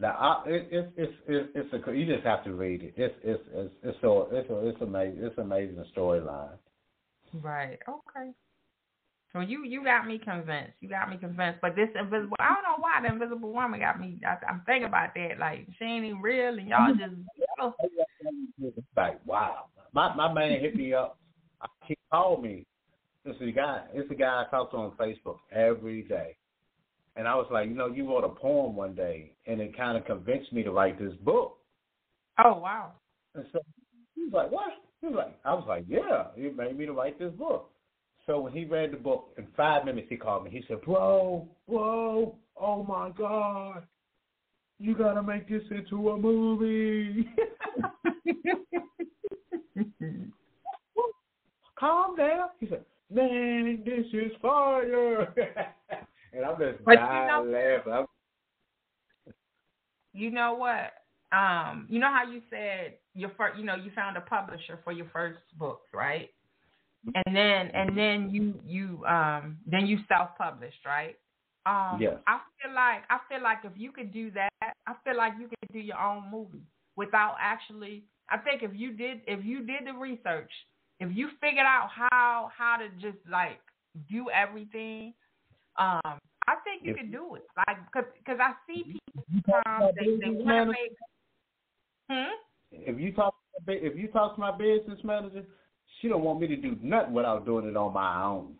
[0.00, 0.08] the.
[0.08, 1.92] Uh, it, it's it's it's it's a.
[1.92, 2.94] You just have to read it.
[2.96, 5.22] It's it's it's it's so it's a, it's amazing.
[5.22, 6.56] It's amazing storyline.
[7.42, 7.78] Right.
[7.88, 8.32] Okay.
[9.32, 10.72] So you you got me convinced.
[10.80, 11.60] You got me convinced.
[11.62, 14.20] But this invisible, I don't know why the invisible woman got me.
[14.26, 15.38] I, I'm thinking about that.
[15.38, 17.14] Like she ain't even real, and y'all just.
[17.60, 17.74] Oh,
[18.60, 19.66] It's like wow.
[19.92, 21.18] My my man hit me up.
[21.86, 22.66] He called me.
[23.24, 23.82] This is a guy.
[23.92, 26.36] It's a guy I talk to on Facebook every day.
[27.16, 29.98] And I was like, you know, you wrote a poem one day, and it kind
[29.98, 31.58] of convinced me to write this book.
[32.44, 32.92] oh wow.
[33.34, 33.60] And so
[34.14, 36.92] he was like, "What?" He was like, "I was like, yeah." It made me to
[36.92, 37.70] write this book.
[38.26, 40.50] So when he read the book, in five minutes he called me.
[40.50, 43.82] He said, "Bro, bro, oh my God,
[44.78, 47.28] you gotta make this into a movie."
[51.78, 52.48] Calm down.
[52.60, 55.34] He said, "Man, this is fire."
[56.32, 57.92] and I'm just But you dying laughing.
[57.92, 58.06] I'm-
[60.12, 60.92] you know what?
[61.32, 64.92] Um, you know how you said your first, you know, you found a publisher for
[64.92, 66.30] your first books, right?
[67.14, 71.16] And then and then you you um then you self published, right?
[71.66, 72.16] Um Yes.
[72.26, 75.48] I feel like I feel like if you could do that, I feel like you
[75.48, 76.64] could do your own movie
[76.96, 80.50] without actually I think if you did if you did the research,
[81.00, 83.60] if you figured out how how to just like
[84.10, 85.14] do everything,
[85.80, 87.44] um I think you could do it.
[87.56, 90.92] Like cuz cuz I see people sometimes they they want to make
[92.10, 92.34] Hmm?
[92.72, 93.34] If you talk,
[93.68, 95.44] if you talk to my business manager,
[96.00, 98.54] she don't want me to do nothing without doing it on my own.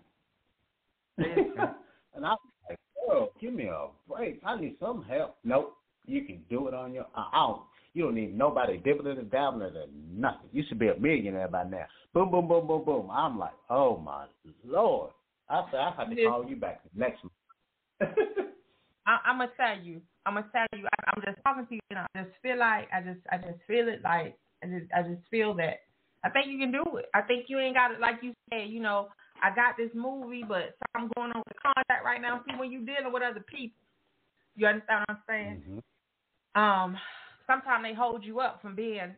[2.13, 4.41] And I was like, girl, give me a break.
[4.45, 5.37] I need some help.
[5.45, 7.61] Nope, you can do it on your own.
[7.95, 10.49] You don't need nobody dibbling and dabbling or nothing.
[10.53, 11.87] You should be a millionaire by now.
[12.13, 13.09] Boom, boom, boom, boom, boom.
[13.11, 14.27] I'm like, oh my
[14.65, 15.13] lord.
[15.51, 17.35] I said I have to call you back next month.
[19.07, 20.03] I, I'm gonna tell you.
[20.27, 20.87] I'm gonna tell you.
[20.87, 23.61] I, I'm just talking to you, and I just feel like I just I just
[23.67, 25.81] feel it like I just I just feel that
[26.25, 27.07] I think you can do it.
[27.15, 28.69] I think you ain't got it like you said.
[28.71, 29.09] You know,
[29.43, 32.43] I got this movie, but I'm going on with contract right now.
[32.47, 33.77] See, when you dealing with other people,
[34.57, 35.63] you understand what I'm saying?
[35.69, 36.61] Mhm.
[36.61, 36.99] Um,
[37.47, 39.17] sometimes they hold you up from being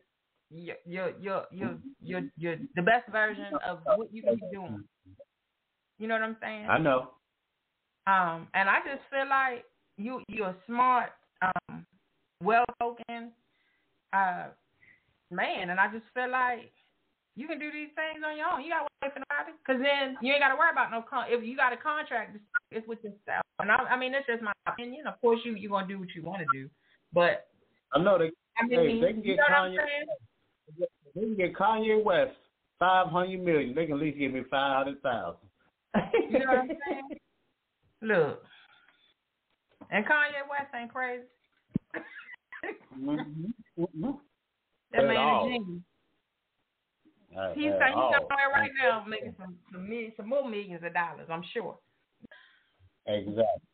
[0.51, 4.85] your your your your your, your the best version of what you can be doing.
[6.03, 6.67] You know what I'm saying?
[6.69, 7.11] I know.
[8.09, 9.65] Um, and I just feel like
[9.97, 11.87] you you're smart, um,
[12.43, 13.31] well spoken,
[14.13, 14.47] uh,
[15.31, 16.73] man, and I just feel like
[17.37, 18.63] you can do these things on your own.
[18.65, 21.05] You got to wait for nobody, cause then you ain't got to worry about no
[21.09, 21.27] con.
[21.29, 23.45] If you got a contract, it's- with yourself.
[23.61, 25.07] And I, I mean, that's just my opinion.
[25.07, 26.69] Of course, you you're gonna do what you want to do,
[27.13, 27.47] but
[27.95, 29.77] I know they I Hey, they can you know Kanye-
[31.15, 32.35] they can get Kanye West
[32.81, 33.75] five hundred million.
[33.75, 35.47] They can at least give me five hundred thousand.
[35.95, 37.09] You know what I'm saying?
[38.03, 38.43] Look,
[39.91, 41.25] and Kanye West ain't crazy.
[42.99, 43.53] Mhm.
[43.79, 44.19] Mhm.
[44.93, 45.47] That At man all.
[45.47, 45.83] is genius.
[47.55, 51.29] He's saying he's somewhere right now making some some, some more millions of dollars.
[51.31, 51.79] I'm sure.
[53.07, 53.69] Exactly.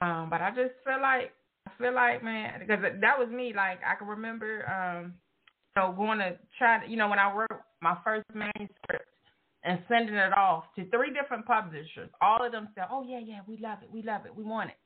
[0.00, 1.32] Um, but I just feel like
[1.66, 3.52] I feel like man, because that was me.
[3.54, 5.14] Like I can remember, um,
[5.74, 9.08] so know, going to try to, you know, when I wrote my first manuscript
[9.64, 12.10] and sending it off to three different publishers.
[12.20, 14.70] All of them said, "Oh yeah, yeah, we love it, we love it, we want
[14.70, 14.76] it."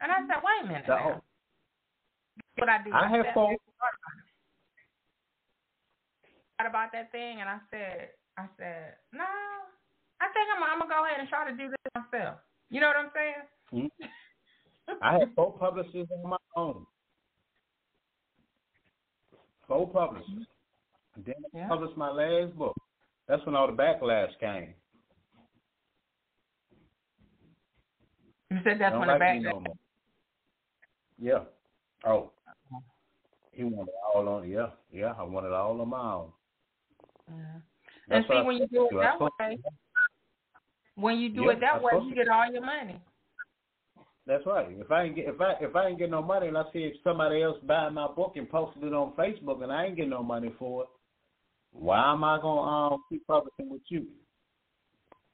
[0.00, 1.22] And I said, "Wait a minute so, now."
[2.56, 2.92] What I did?
[2.92, 3.56] I have four.
[6.60, 9.24] About that thing, and I said, I said, no,
[10.20, 12.36] I think I'm, I'm gonna go ahead and try to do this myself.
[12.68, 13.88] You know what I'm saying?
[13.88, 14.98] Mm-hmm.
[15.02, 16.84] I have four publishers on my own.
[19.66, 20.28] Four publishers.
[20.28, 21.22] Mm-hmm.
[21.24, 21.68] Then I yeah.
[21.68, 22.76] published my last book.
[23.30, 24.74] That's when all the backlash came.
[28.50, 29.42] You said that's when like the backlash.
[29.44, 29.64] No
[31.22, 31.38] yeah.
[32.04, 32.32] Oh.
[33.52, 34.48] He wanted all on.
[34.48, 35.12] Yeah, yeah.
[35.16, 36.32] I wanted all on my own.
[37.28, 38.16] Yeah.
[38.16, 39.58] And see, when you do it that way,
[40.96, 43.00] when you do it that way, you get all your money.
[44.26, 44.66] That's right.
[44.70, 46.80] If I ain't get if I if I ain't get no money and I see
[46.80, 50.08] if somebody else buying my book and posted it on Facebook and I ain't get
[50.08, 50.88] no money for it,
[51.72, 54.06] why am I gonna um, keep publishing with you?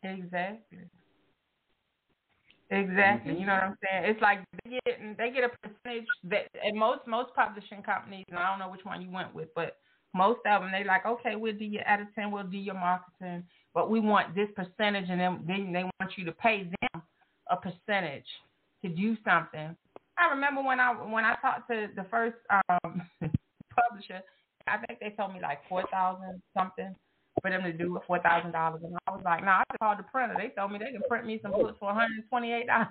[0.03, 0.89] Exactly.
[2.70, 3.32] Exactly.
[3.32, 3.41] Mm-hmm.
[3.41, 4.11] You know what I'm saying?
[4.11, 8.39] It's like they get they get a percentage that and most most publishing companies and
[8.39, 9.76] I don't know which one you went with, but
[10.14, 13.89] most of them they like okay we'll do your editing, we'll do your marketing, but
[13.91, 17.03] we want this percentage, and then then they want you to pay them
[17.51, 18.26] a percentage
[18.82, 19.76] to do something.
[20.18, 23.03] I remember when I when I talked to the first um,
[23.76, 24.22] publisher,
[24.67, 26.95] I think they told me like four thousand something
[27.41, 29.64] for them to do it, four thousand dollars, and I was like, no, nah, I
[29.71, 30.35] just called the printer.
[30.39, 32.67] They told me they can print me some books for one hundred and twenty eight
[32.67, 32.89] dollars.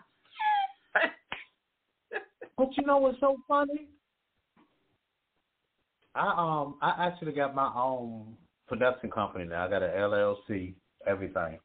[2.57, 3.87] but you know what's so funny?
[6.15, 8.35] I um I actually got my own
[8.67, 9.65] production company now.
[9.65, 10.73] I got an LLC,
[11.05, 11.59] everything.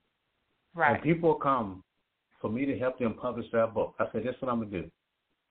[0.75, 0.95] Right.
[0.95, 1.83] And people come
[2.41, 3.95] for me to help them publish their book.
[3.99, 4.91] I said, this is what I'm gonna do.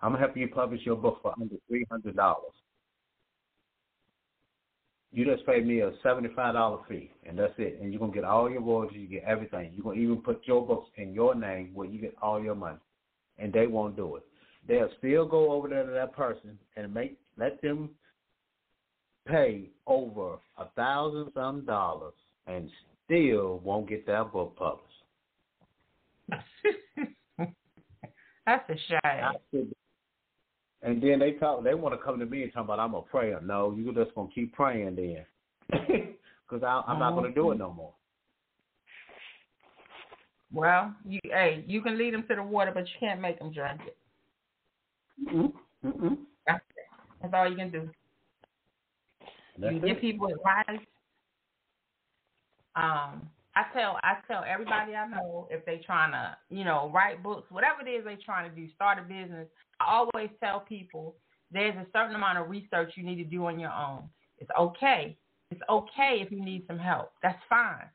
[0.02, 2.54] I'm gonna help you publish your book for under three hundred dollars.
[5.12, 7.80] You just pay me a seventy-five dollar fee, and that's it.
[7.82, 9.72] And you're gonna get all your royalties, you get everything.
[9.74, 12.78] You're gonna even put your books in your name where you get all your money.
[13.38, 14.24] And they won't do it.
[14.68, 17.90] They'll still go over there to that person and make let them
[19.28, 22.14] pay over a thousand some dollars
[22.48, 22.70] and
[23.06, 24.86] still won't get that book published.
[28.46, 29.74] That's a shame.
[30.82, 31.64] And then they talk.
[31.64, 33.42] They want to come to me and talk about I'm a prayer.
[33.42, 35.26] No, you just gonna keep praying then,
[36.50, 37.94] because I'm not gonna do it no more.
[40.54, 43.52] Well, you hey, you can lead them to the water, but you can't make them
[43.52, 43.98] drink it.
[45.28, 45.88] Mm-hmm.
[45.88, 46.14] Mm-hmm.
[46.48, 46.64] That's,
[47.22, 47.90] that's all you can do.
[49.58, 49.86] That's you it.
[49.86, 50.86] give people advice.
[52.76, 57.22] Um, I tell I tell everybody I know if they trying to you know write
[57.22, 59.48] books, whatever it is they trying to do, start a business.
[59.80, 61.16] I always tell people
[61.52, 64.04] there's a certain amount of research you need to do on your own.
[64.38, 65.18] It's okay.
[65.52, 67.12] It's okay if you need some help.
[67.24, 67.86] That's fine.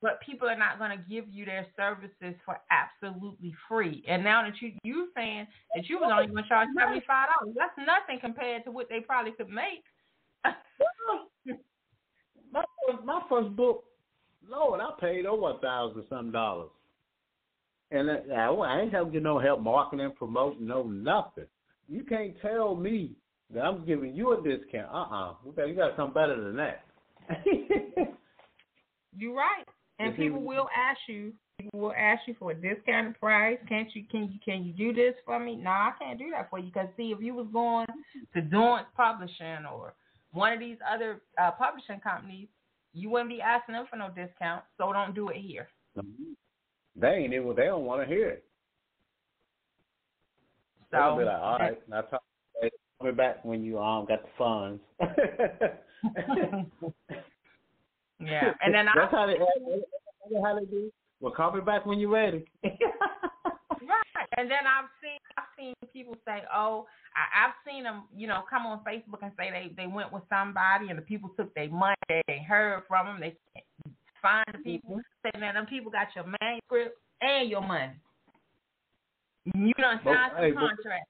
[0.00, 4.02] But people are not going to give you their services for absolutely free.
[4.08, 5.46] And now that you you saying
[5.76, 8.88] that you was only going to charge seventy five dollars, that's nothing compared to what
[8.88, 9.84] they probably could make.
[10.44, 10.54] my
[12.88, 13.84] first, my first book,
[14.48, 16.70] Lord, I paid over a thousand some dollars.
[17.92, 21.44] And I, I ain't helping you no help marketing, promoting, no nothing.
[21.88, 23.12] You can't tell me
[23.52, 24.88] that I'm giving you a discount.
[24.90, 25.34] Uh uh-uh.
[25.56, 26.84] uh You got something better than that.
[29.16, 29.64] You're right.
[29.98, 31.32] And people will ask you.
[31.60, 33.58] People will ask you for a discounted price.
[33.68, 34.04] Can't you?
[34.10, 34.38] Can you?
[34.44, 35.54] Can you do this for me?
[35.54, 36.72] No, I can't do that for you.
[36.72, 37.86] Because see, if you was going
[38.34, 39.94] to Dorrance Publishing or
[40.32, 42.48] one of these other uh, publishing companies,
[42.94, 44.64] you wouldn't be asking them for no discount.
[44.78, 45.68] So don't do it here.
[45.96, 46.32] Mm-hmm.
[46.96, 47.54] They ain't even.
[47.56, 48.44] They don't want to hear it.
[50.90, 52.22] So They'll be like, all right, now talk
[53.02, 54.80] me back when you um got the funds.
[58.20, 60.92] yeah, and then that's I, how they that's how they do.
[61.20, 62.44] Well, call me back when you're ready.
[62.64, 62.78] right,
[64.36, 66.86] and then I've seen I've seen people say, oh,
[67.16, 70.22] I, I've seen them, you know, come on Facebook and say they they went with
[70.28, 73.36] somebody and the people took their money, they heard from them, they
[74.20, 75.00] find the people, mm-hmm.
[75.24, 76.61] say, man, them people got your manuscript
[77.42, 77.92] and your money.
[79.54, 81.06] You don't sign the hey, contract.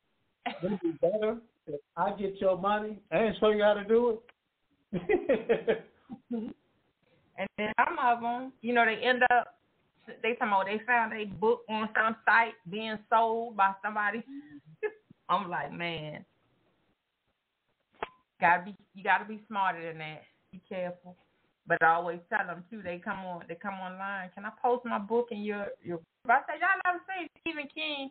[0.62, 4.20] Would be better if I get your money and show you how to do it?
[6.30, 9.58] and then some of them, you know, they end up
[10.22, 14.22] they talking about they found a book on some site being sold by somebody.
[15.28, 16.24] I'm like, man,
[18.40, 20.22] gotta be you gotta be smarter than that.
[20.50, 21.16] be careful.
[21.66, 22.82] But I always tell them too.
[22.82, 23.44] They come on.
[23.48, 24.30] They come online.
[24.34, 26.00] Can I post my book in your your?
[26.24, 28.10] If I say y'all never seen Stephen King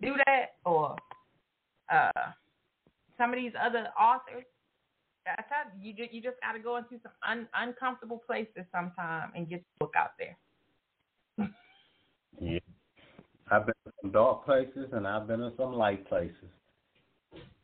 [0.00, 0.96] do that or
[1.92, 2.30] uh
[3.18, 4.44] some of these other authors.
[5.26, 8.64] I tell you, you just, you just got to go into some un, uncomfortable places
[8.72, 10.36] sometime and get the book out there.
[12.40, 12.60] yeah,
[13.50, 16.34] I've been in some dark places and I've been in some light places,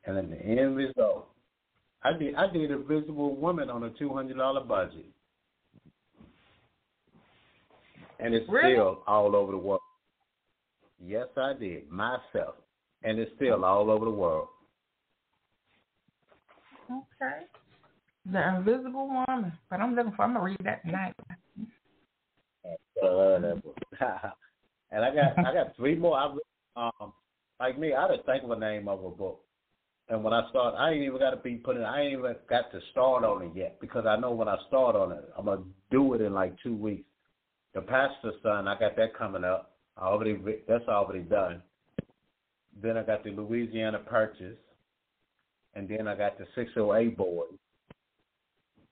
[0.04, 1.28] and in the end result,
[2.02, 5.06] I did I did Invisible Woman on a two hundred dollar budget
[8.22, 8.74] and it's really?
[8.74, 9.80] still all over the world.
[11.04, 12.54] Yes, I did myself,
[13.02, 14.48] and it's still all over the world.
[16.90, 17.46] Okay.
[18.30, 20.22] The Invisible Woman, but I'm looking for.
[20.22, 21.14] I'm gonna read that tonight.
[24.94, 26.18] And I got I got three more.
[26.18, 26.36] I
[26.76, 27.14] um
[27.58, 29.40] like me, I just think of a name of a book.
[30.08, 31.82] And when I start, I ain't even got to be putting.
[31.82, 34.94] I ain't even got to start on it yet because I know when I start
[34.94, 37.08] on it, I'm gonna do it in like two weeks.
[37.74, 39.72] The pastor's son, I got that coming up.
[39.96, 40.36] I already
[40.68, 41.62] that's already done.
[42.82, 44.58] Then I got the Louisiana Purchase,
[45.74, 47.48] and then I got the 608 boys.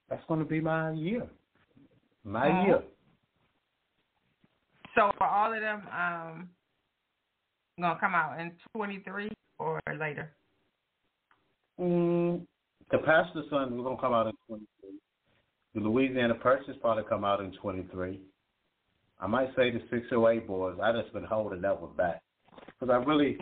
[0.09, 1.27] That's going to be my year.
[2.25, 2.83] My uh year.
[4.95, 6.49] So for all of them, um,
[7.81, 10.33] gonna come out in 23 or later.
[11.81, 12.43] Mm,
[12.91, 14.91] the pastor's son is gonna come out in 23.
[15.75, 18.21] The Louisiana Purchase probably come out in 23.
[19.21, 20.79] I might say the 608 boys.
[20.83, 22.23] I just been holding that one back
[22.67, 23.39] because I really,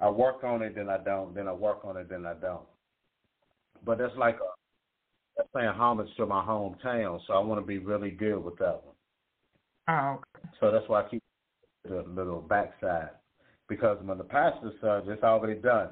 [0.00, 2.66] I work on it, then I don't, then I work on it, then I don't.
[3.84, 4.48] But that's like a,
[5.36, 8.82] that's paying homage to my hometown, so I want to be really good with that
[8.84, 8.94] one.
[9.88, 10.48] Oh, okay.
[10.60, 11.22] So that's why I keep
[11.84, 13.10] the little backside
[13.68, 15.90] because when the pastor says it's already done,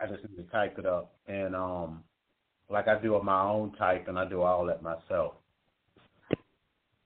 [0.00, 2.04] I just need to type it up and um,
[2.70, 5.34] like I do on my own type, and I do all that myself.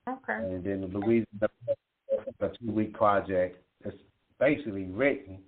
[0.09, 0.35] Okay.
[0.35, 1.49] And then the Louisiana
[2.41, 3.59] a two week project.
[3.85, 3.97] It's
[4.39, 5.39] basically written.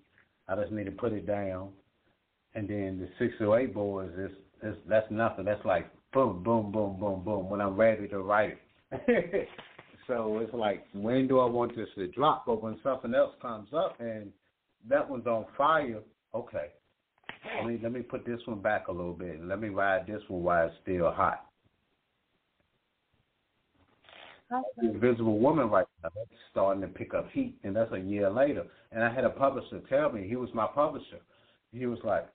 [0.49, 1.71] I just need to put it down.
[2.55, 4.31] And then the six oh eight boys is
[4.63, 5.45] is that's nothing.
[5.45, 8.59] That's like boom, boom, boom, boom, boom when I'm ready to write
[8.93, 9.49] it.
[10.07, 12.47] so it's like when do I want this to drop?
[12.47, 14.31] But when something else comes up and
[14.89, 16.01] that one's on fire,
[16.35, 16.69] okay.
[17.57, 20.07] Let me let me put this one back a little bit and let me ride
[20.07, 21.47] this one while it's still hot.
[24.53, 24.87] Okay.
[24.87, 26.11] Invisible Woman right now.
[26.15, 28.65] That's starting to pick up heat, and that's a year later.
[28.93, 31.19] And I had a publisher tell me, he was my publisher.
[31.73, 32.29] He was like,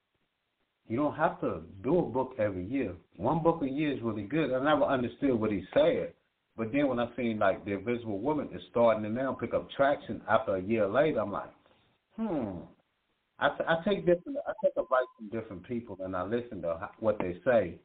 [0.87, 2.93] you don't have to do a book every year.
[3.15, 4.51] One book a year is really good.
[4.51, 6.13] I never understood what he said.
[6.57, 9.69] But then when I seen like The Invisible Woman is starting to now pick up
[9.71, 11.51] traction after a year later, I'm like,
[12.15, 12.57] hmm.
[13.37, 14.39] I, t- I take different.
[14.45, 17.75] I take advice from different people, and I listen to what they say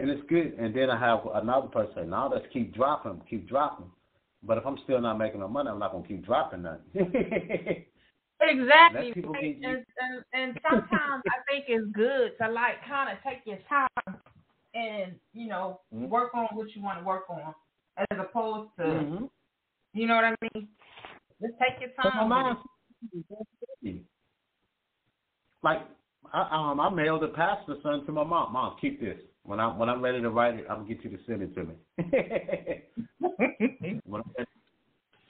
[0.00, 0.54] and it's good.
[0.58, 3.90] And then I have another person say, "No, let's keep dropping, keep dropping."
[4.42, 6.84] But if I'm still not making no money, I'm not gonna keep dropping nothing.
[8.40, 9.12] exactly.
[9.16, 9.58] Right?
[9.62, 14.18] And, and, and sometimes I think it's good to like kind of take your time
[14.74, 16.08] and you know mm-hmm.
[16.08, 17.54] work on what you want to work on,
[17.96, 19.24] as opposed to mm-hmm.
[19.92, 20.68] you know what I mean.
[21.40, 22.56] Just take your time.
[25.62, 25.78] Like
[26.32, 28.52] I um I mailed a pastor son to my mom.
[28.52, 29.18] Mom, keep this.
[29.44, 31.54] When I'm when I'm ready to write it, I'm gonna get you to send it
[31.54, 31.74] to me.
[34.06, 34.32] when I'm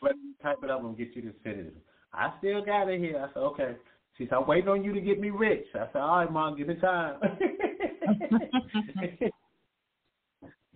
[0.01, 1.75] ready to type it up, I'm gonna get you to send it.
[2.13, 3.19] I still got it here.
[3.19, 3.75] I said, okay.
[4.17, 5.67] She said, I'm waiting on you to get me rich.
[5.75, 7.19] I said, all right, mom, give me time.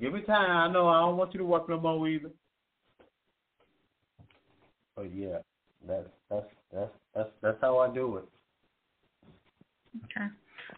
[0.01, 0.51] give me time.
[0.51, 2.33] I know I don't want you to work no more either.
[4.97, 5.39] But yeah,
[5.87, 8.25] that's that's that's that's that's how I do it.
[10.05, 10.27] Okay.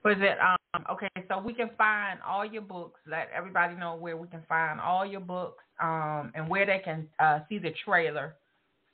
[0.04, 4.16] Was it um okay, so we can find all your books, let everybody know where
[4.16, 8.36] we can find all your books, um, and where they can uh see the trailer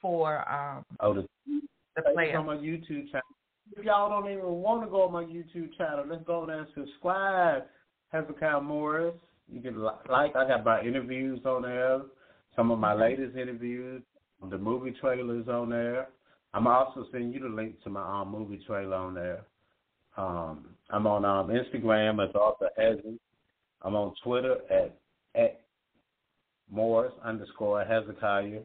[0.00, 1.26] for um oh, the,
[1.96, 2.38] the player.
[2.38, 3.22] on my YouTube channel.
[3.76, 6.68] If y'all don't even want to go on my YouTube channel, let's go there and
[6.74, 7.64] subscribe.
[8.12, 9.14] Hezekiah Morris.
[9.48, 12.00] You can like I got my interviews on there,
[12.54, 14.02] some of my latest interviews,
[14.50, 16.08] the movie trailers on there.
[16.54, 19.44] I'm also sending you the link to my um, movie trailer on there.
[20.16, 23.18] Um, I'm on um, Instagram as Author Hezzy.
[23.82, 24.96] I'm on Twitter at
[25.34, 25.60] at
[26.70, 28.60] Morris underscore Hezekiah.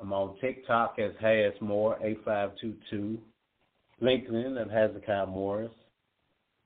[0.00, 3.18] I'm on TikTok as Has More eight five two two.
[4.02, 5.72] LinkedIn at Hezekiah Morris.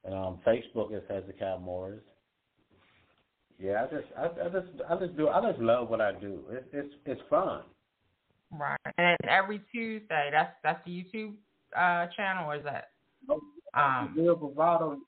[0.05, 2.03] And um, Facebook as Hezekiah Morris.
[3.59, 6.41] Yeah, I just I, I just I just do I just love what I do.
[6.51, 7.63] It, it's it's fun.
[8.53, 8.77] Right.
[8.99, 11.35] And every Tuesday, that's that's the YouTube
[11.77, 12.92] uh, channel, or is that?
[13.75, 14.99] Um, Real Bravado,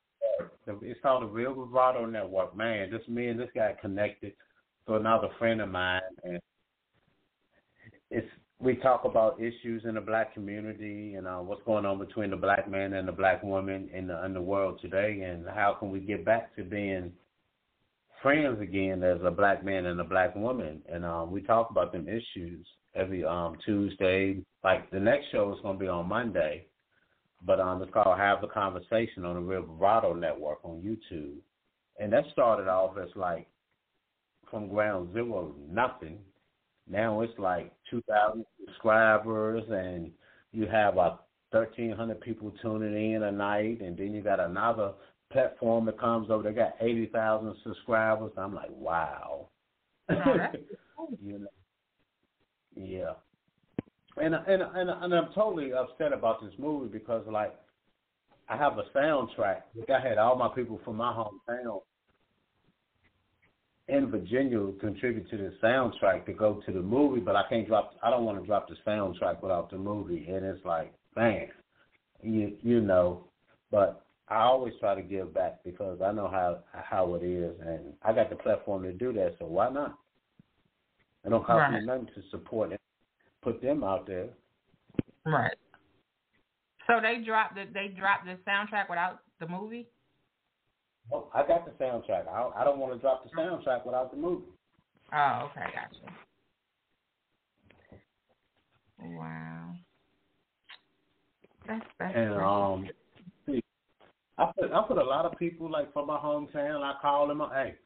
[0.67, 2.57] It's called the Real Vibrato Network.
[2.57, 4.33] Man, just me and this guy connected
[4.87, 6.41] to another friend of mine, and
[8.11, 8.27] it's
[8.61, 12.37] we talk about issues in the black community and uh, what's going on between the
[12.37, 15.91] black man and the black woman in the in the world today, and how can
[15.91, 17.13] we get back to being
[18.25, 20.81] friends again as a black man and a black woman.
[20.91, 24.39] And um, we talk about them issues every um, Tuesday.
[24.65, 26.67] Like the next show is going to be on Monday,
[27.45, 31.37] but um, it's called Have the Conversation on the Real Vibrato Network on YouTube.
[31.99, 33.47] And that started off as like
[34.51, 36.19] from ground zero, nothing.
[36.89, 40.11] Now it's like 2,000 subscribers, and
[40.53, 41.19] you have a
[41.51, 44.93] 1,300 people tuning in a night, and then you got another
[45.33, 46.43] platform that comes over.
[46.43, 48.33] They got 80,000 subscribers.
[48.37, 49.49] I'm like, wow.
[50.11, 51.49] you know,
[52.77, 53.15] yeah.
[54.17, 57.55] And and and and I'm totally upset about this movie because like
[58.49, 59.63] I have a soundtrack.
[59.75, 61.81] Like I had all my people from my hometown
[63.89, 67.95] in Virginia contribute to the soundtrack to go to the movie, but I can't drop.
[68.03, 71.49] I don't want to drop the soundtrack without the movie, and it's like, man,
[72.23, 73.25] you you know.
[73.71, 77.93] But I always try to give back because I know how how it is, and
[78.03, 79.37] I got the platform to do that.
[79.39, 79.99] So why not?
[81.25, 81.81] It don't cost right.
[81.81, 82.81] me nothing to support it,
[83.45, 84.29] put them out there.
[85.25, 85.57] Right.
[86.87, 89.87] So they dropped the they dropped the soundtrack without the movie.
[91.13, 92.27] Oh, I got the soundtrack.
[92.29, 94.47] I I don't want to drop the soundtrack without the movie.
[95.13, 96.13] Oh, okay, gotcha.
[99.01, 99.75] Wow.
[101.67, 102.89] That's that's and um
[104.37, 106.83] I put I put a lot of people like from my hometown.
[106.83, 107.77] I call them, hey,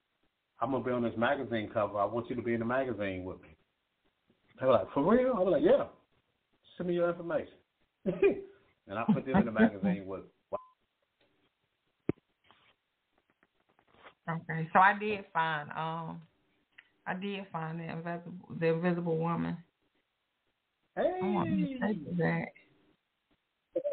[0.61, 1.99] I'm gonna be on this magazine cover.
[1.99, 3.49] I want you to be in the magazine with me.
[4.61, 5.35] They were like, for real?
[5.37, 5.85] I was like, yeah.
[6.77, 7.55] Send me your information.
[8.05, 10.23] and I put them in the magazine with.
[14.29, 16.21] Okay, so I did find um,
[17.07, 19.57] I did find the invisible the invisible woman.
[20.95, 21.19] Hey.
[21.23, 22.49] I want to that.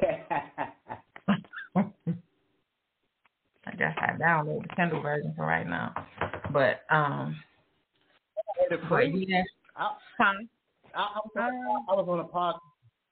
[3.68, 5.94] I guess I download the Kindle version for right now.
[6.52, 7.36] But um
[8.90, 9.44] but yeah.
[9.78, 10.34] I, huh?
[10.96, 12.56] I, I, was, I was on a pod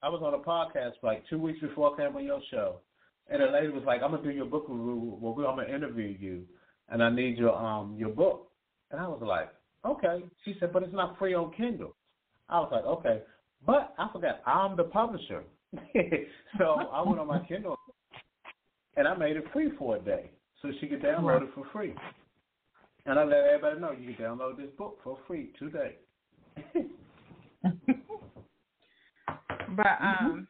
[0.02, 2.78] I was on a podcast like two weeks before I came on your show.
[3.30, 6.16] And a lady was like, I'm gonna do your book review well I'm gonna interview
[6.20, 6.44] you
[6.90, 8.50] and I need your um your book.
[8.92, 9.50] And I was like,
[9.86, 10.24] Okay.
[10.46, 11.96] She said, But it's not free on Kindle.
[12.50, 13.22] I was like, Okay.
[13.66, 15.44] But I forgot I'm the publisher.
[16.58, 17.78] so I went on my Kindle
[18.96, 20.32] and I made it free for a day
[20.62, 21.94] so she could download it for free.
[23.06, 25.96] And I let everybody know you can download this book for free today.
[29.76, 30.48] but um,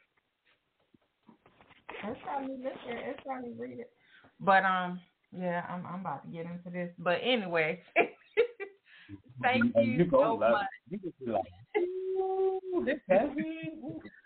[2.04, 2.78] it's time to listen.
[2.88, 3.92] It's time to read it.
[4.40, 5.00] But um,
[5.38, 6.92] yeah, I'm I'm about to get into this.
[6.98, 7.82] But anyway,
[9.42, 10.68] thank you, you so much.
[10.90, 11.44] You just be like,
[11.78, 13.72] ooh, this heavy.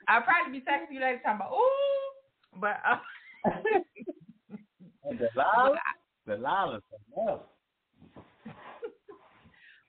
[0.07, 2.81] I'll probably be texting you later talking about ooh, but.
[2.87, 2.97] Uh,
[5.17, 5.79] Delilah,
[6.27, 6.83] Delilah's
[7.15, 7.41] enough.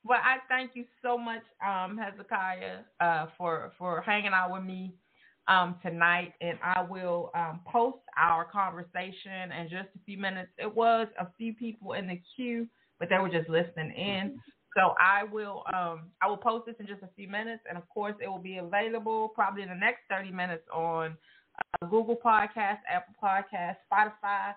[0.09, 4.95] Well, I thank you so much, um, Hezekiah, uh, for for hanging out with me
[5.49, 10.51] um, tonight, and I will um, post our conversation in just a few minutes.
[10.57, 12.67] It was a few people in the queue,
[12.99, 14.41] but they were just listening in.
[14.75, 17.87] So I will um, I will post this in just a few minutes, and of
[17.91, 21.17] course, it will be available probably in the next thirty minutes on
[21.83, 24.55] uh, Google Podcast, Apple Podcast, Spotify,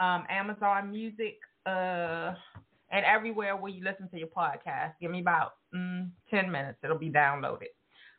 [0.00, 1.36] um, Amazon Music,
[1.66, 2.32] uh,
[2.90, 4.92] and everywhere where you listen to your podcast.
[5.00, 6.78] Give me about mm, 10 minutes.
[6.82, 7.72] It'll be downloaded.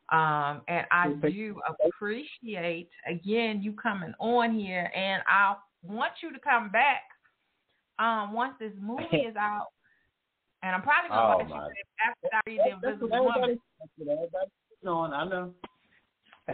[0.10, 1.56] Um, and I do
[1.86, 4.92] appreciate, again, you coming on here.
[4.96, 7.04] And I want you to come back
[8.00, 9.68] um, once this movie is out.
[10.64, 13.60] And I'm probably going to oh, watch it after I read The Invisible Woman.
[14.84, 15.54] No, I know.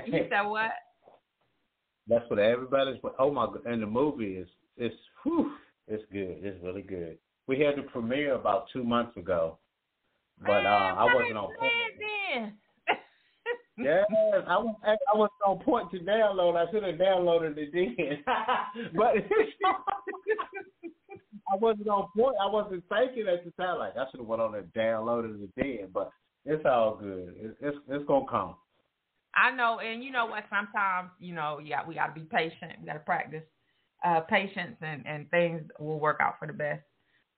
[0.05, 0.72] you said what?
[2.07, 2.99] That's what everybody's.
[3.18, 3.45] Oh my!
[3.45, 5.53] God and the movie is it's whew,
[5.88, 6.38] it's good.
[6.41, 7.18] It's really good.
[7.48, 9.58] We had the premiere about two months ago,
[10.41, 12.54] but uh, I wasn't on point.
[13.78, 14.06] yes,
[14.48, 16.56] I was I was on point to download.
[16.56, 18.24] I should have downloaded it then,
[18.96, 19.16] but
[21.52, 22.36] I wasn't on point.
[22.41, 23.80] I wasn't thinking at the time.
[23.80, 26.12] Like I should have went on and downloaded it then, but
[26.46, 27.36] it's all good.
[27.38, 28.56] It's it's, it's gonna come.
[29.36, 30.44] I know, and you know what?
[30.50, 32.80] Sometimes you know, yeah, we got to be patient.
[32.80, 33.44] We got to practice
[34.04, 36.82] uh, patience and, and things will work out for the best.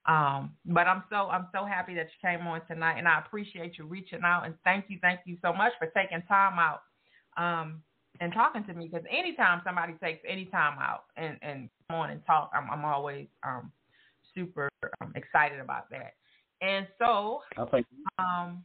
[0.06, 3.76] Um, but I'm so I'm so happy that you came on tonight, and I appreciate
[3.76, 6.82] you reaching out and thank you, thank you so much for taking time out.
[7.36, 7.82] Um,
[8.20, 12.10] and talking to me because anytime somebody takes any time out and and come on
[12.10, 13.72] and talk, I'm I'm always um
[14.34, 14.68] super
[15.00, 16.14] um, excited about that.
[16.62, 17.40] And so,
[18.18, 18.62] um,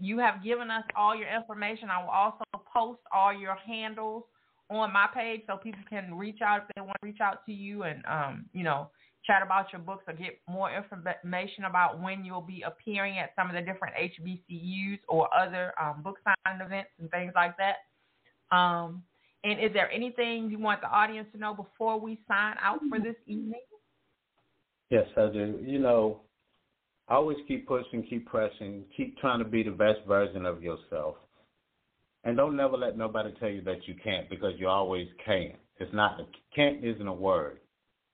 [0.00, 1.90] you have given us all your information.
[1.90, 4.24] I will also post all your handles
[4.70, 7.52] on my page so people can reach out if they want to reach out to
[7.52, 8.90] you and um, you know
[9.28, 13.48] chat about your books or get more information about when you'll be appearing at some
[13.48, 18.56] of the different HBCUs or other um, book signing events and things like that.
[18.56, 19.02] Um,
[19.44, 22.98] and is there anything you want the audience to know before we sign out for
[22.98, 23.60] this evening?
[24.90, 25.60] Yes, I do.
[25.62, 26.22] You know,
[27.08, 31.16] I always keep pushing, keep pressing, keep trying to be the best version of yourself.
[32.24, 35.52] And don't never let nobody tell you that you can't because you always can.
[35.76, 36.18] It's not
[36.56, 37.60] can't isn't a word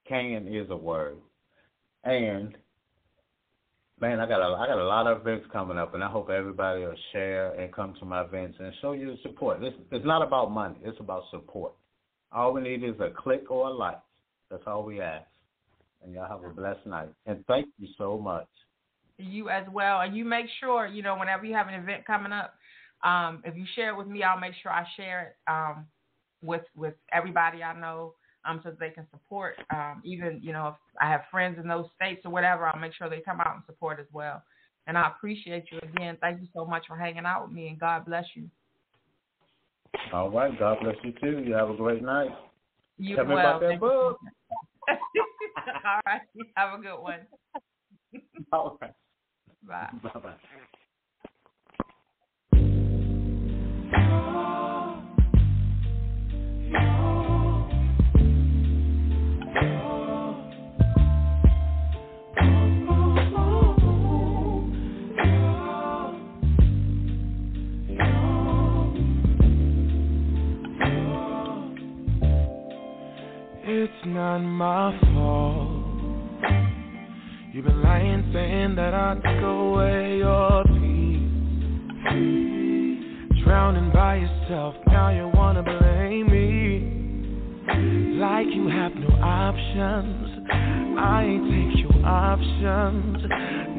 [0.06, 1.16] can is a word.
[2.04, 2.56] And
[4.00, 6.30] man, I got a I got a lot of events coming up, and I hope
[6.30, 9.60] everybody will share and come to my events and show you the support.
[9.60, 11.72] This it's not about money; it's about support.
[12.32, 14.00] All we need is a click or a like.
[14.50, 15.26] That's all we ask.
[16.02, 17.08] And y'all have a blessed night.
[17.26, 18.48] And thank you so much.
[19.16, 20.00] You as well.
[20.00, 22.54] And you make sure, you know, whenever you have an event coming up,
[23.04, 25.86] um, if you share it with me, I'll make sure I share it um,
[26.42, 28.14] with with everybody I know
[28.46, 29.56] um, so they can support.
[29.70, 32.94] Um, even you know, if I have friends in those states or whatever, I'll make
[32.94, 34.42] sure they come out and support as well.
[34.86, 36.18] And I appreciate you again.
[36.20, 38.48] Thank you so much for hanging out with me, and God bless you.
[40.12, 41.42] All right, God bless you too.
[41.44, 42.30] You have a great night.
[42.98, 43.36] You Tell well.
[43.36, 44.20] me about that book.
[45.66, 46.20] All right,
[46.56, 47.20] have a good one.
[48.52, 48.92] All right.
[49.66, 49.88] Bye.
[50.02, 50.34] Bye bye.
[89.74, 90.48] Options.
[90.98, 93.24] I ain't take your options.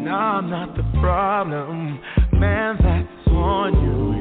[0.04, 2.00] Now I'm not the problem.
[2.34, 4.14] Man, that's on you,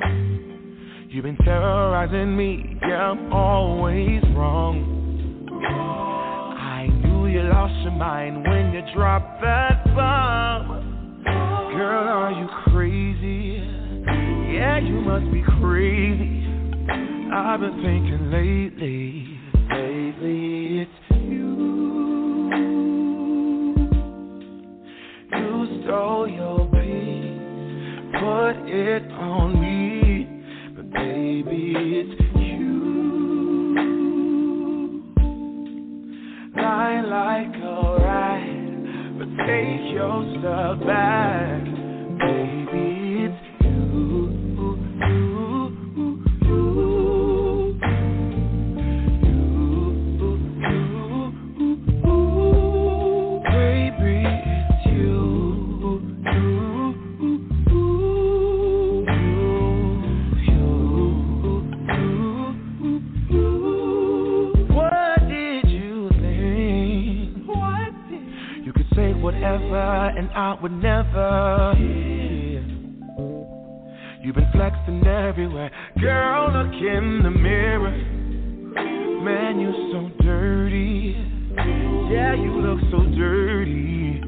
[0.00, 1.08] yeah.
[1.08, 4.98] You've been terrorizing me, yeah, I'm always wrong.
[6.58, 11.22] I knew you lost your mind when you dropped that bomb.
[11.24, 13.62] Girl, are you crazy?
[14.54, 16.40] Yeah, you must be crazy.
[17.32, 19.21] I've been thinking lately, lately
[82.92, 84.20] so dirty.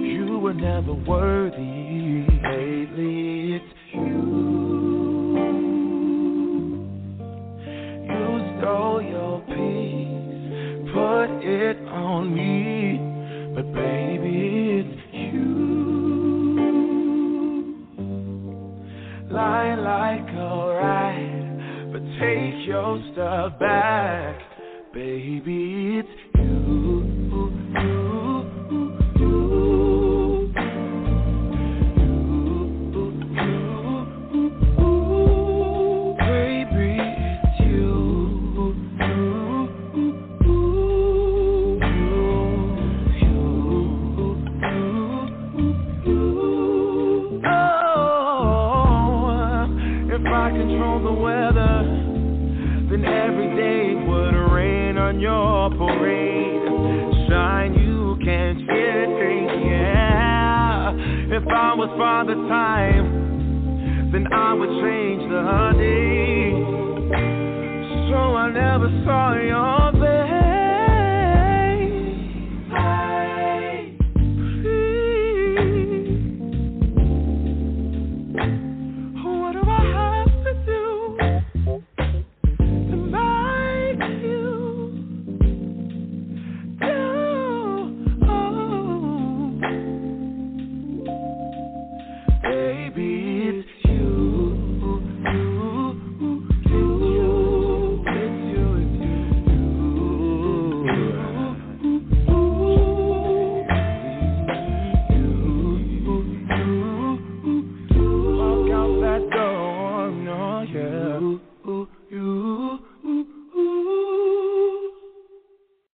[0.00, 2.24] You were never worthy.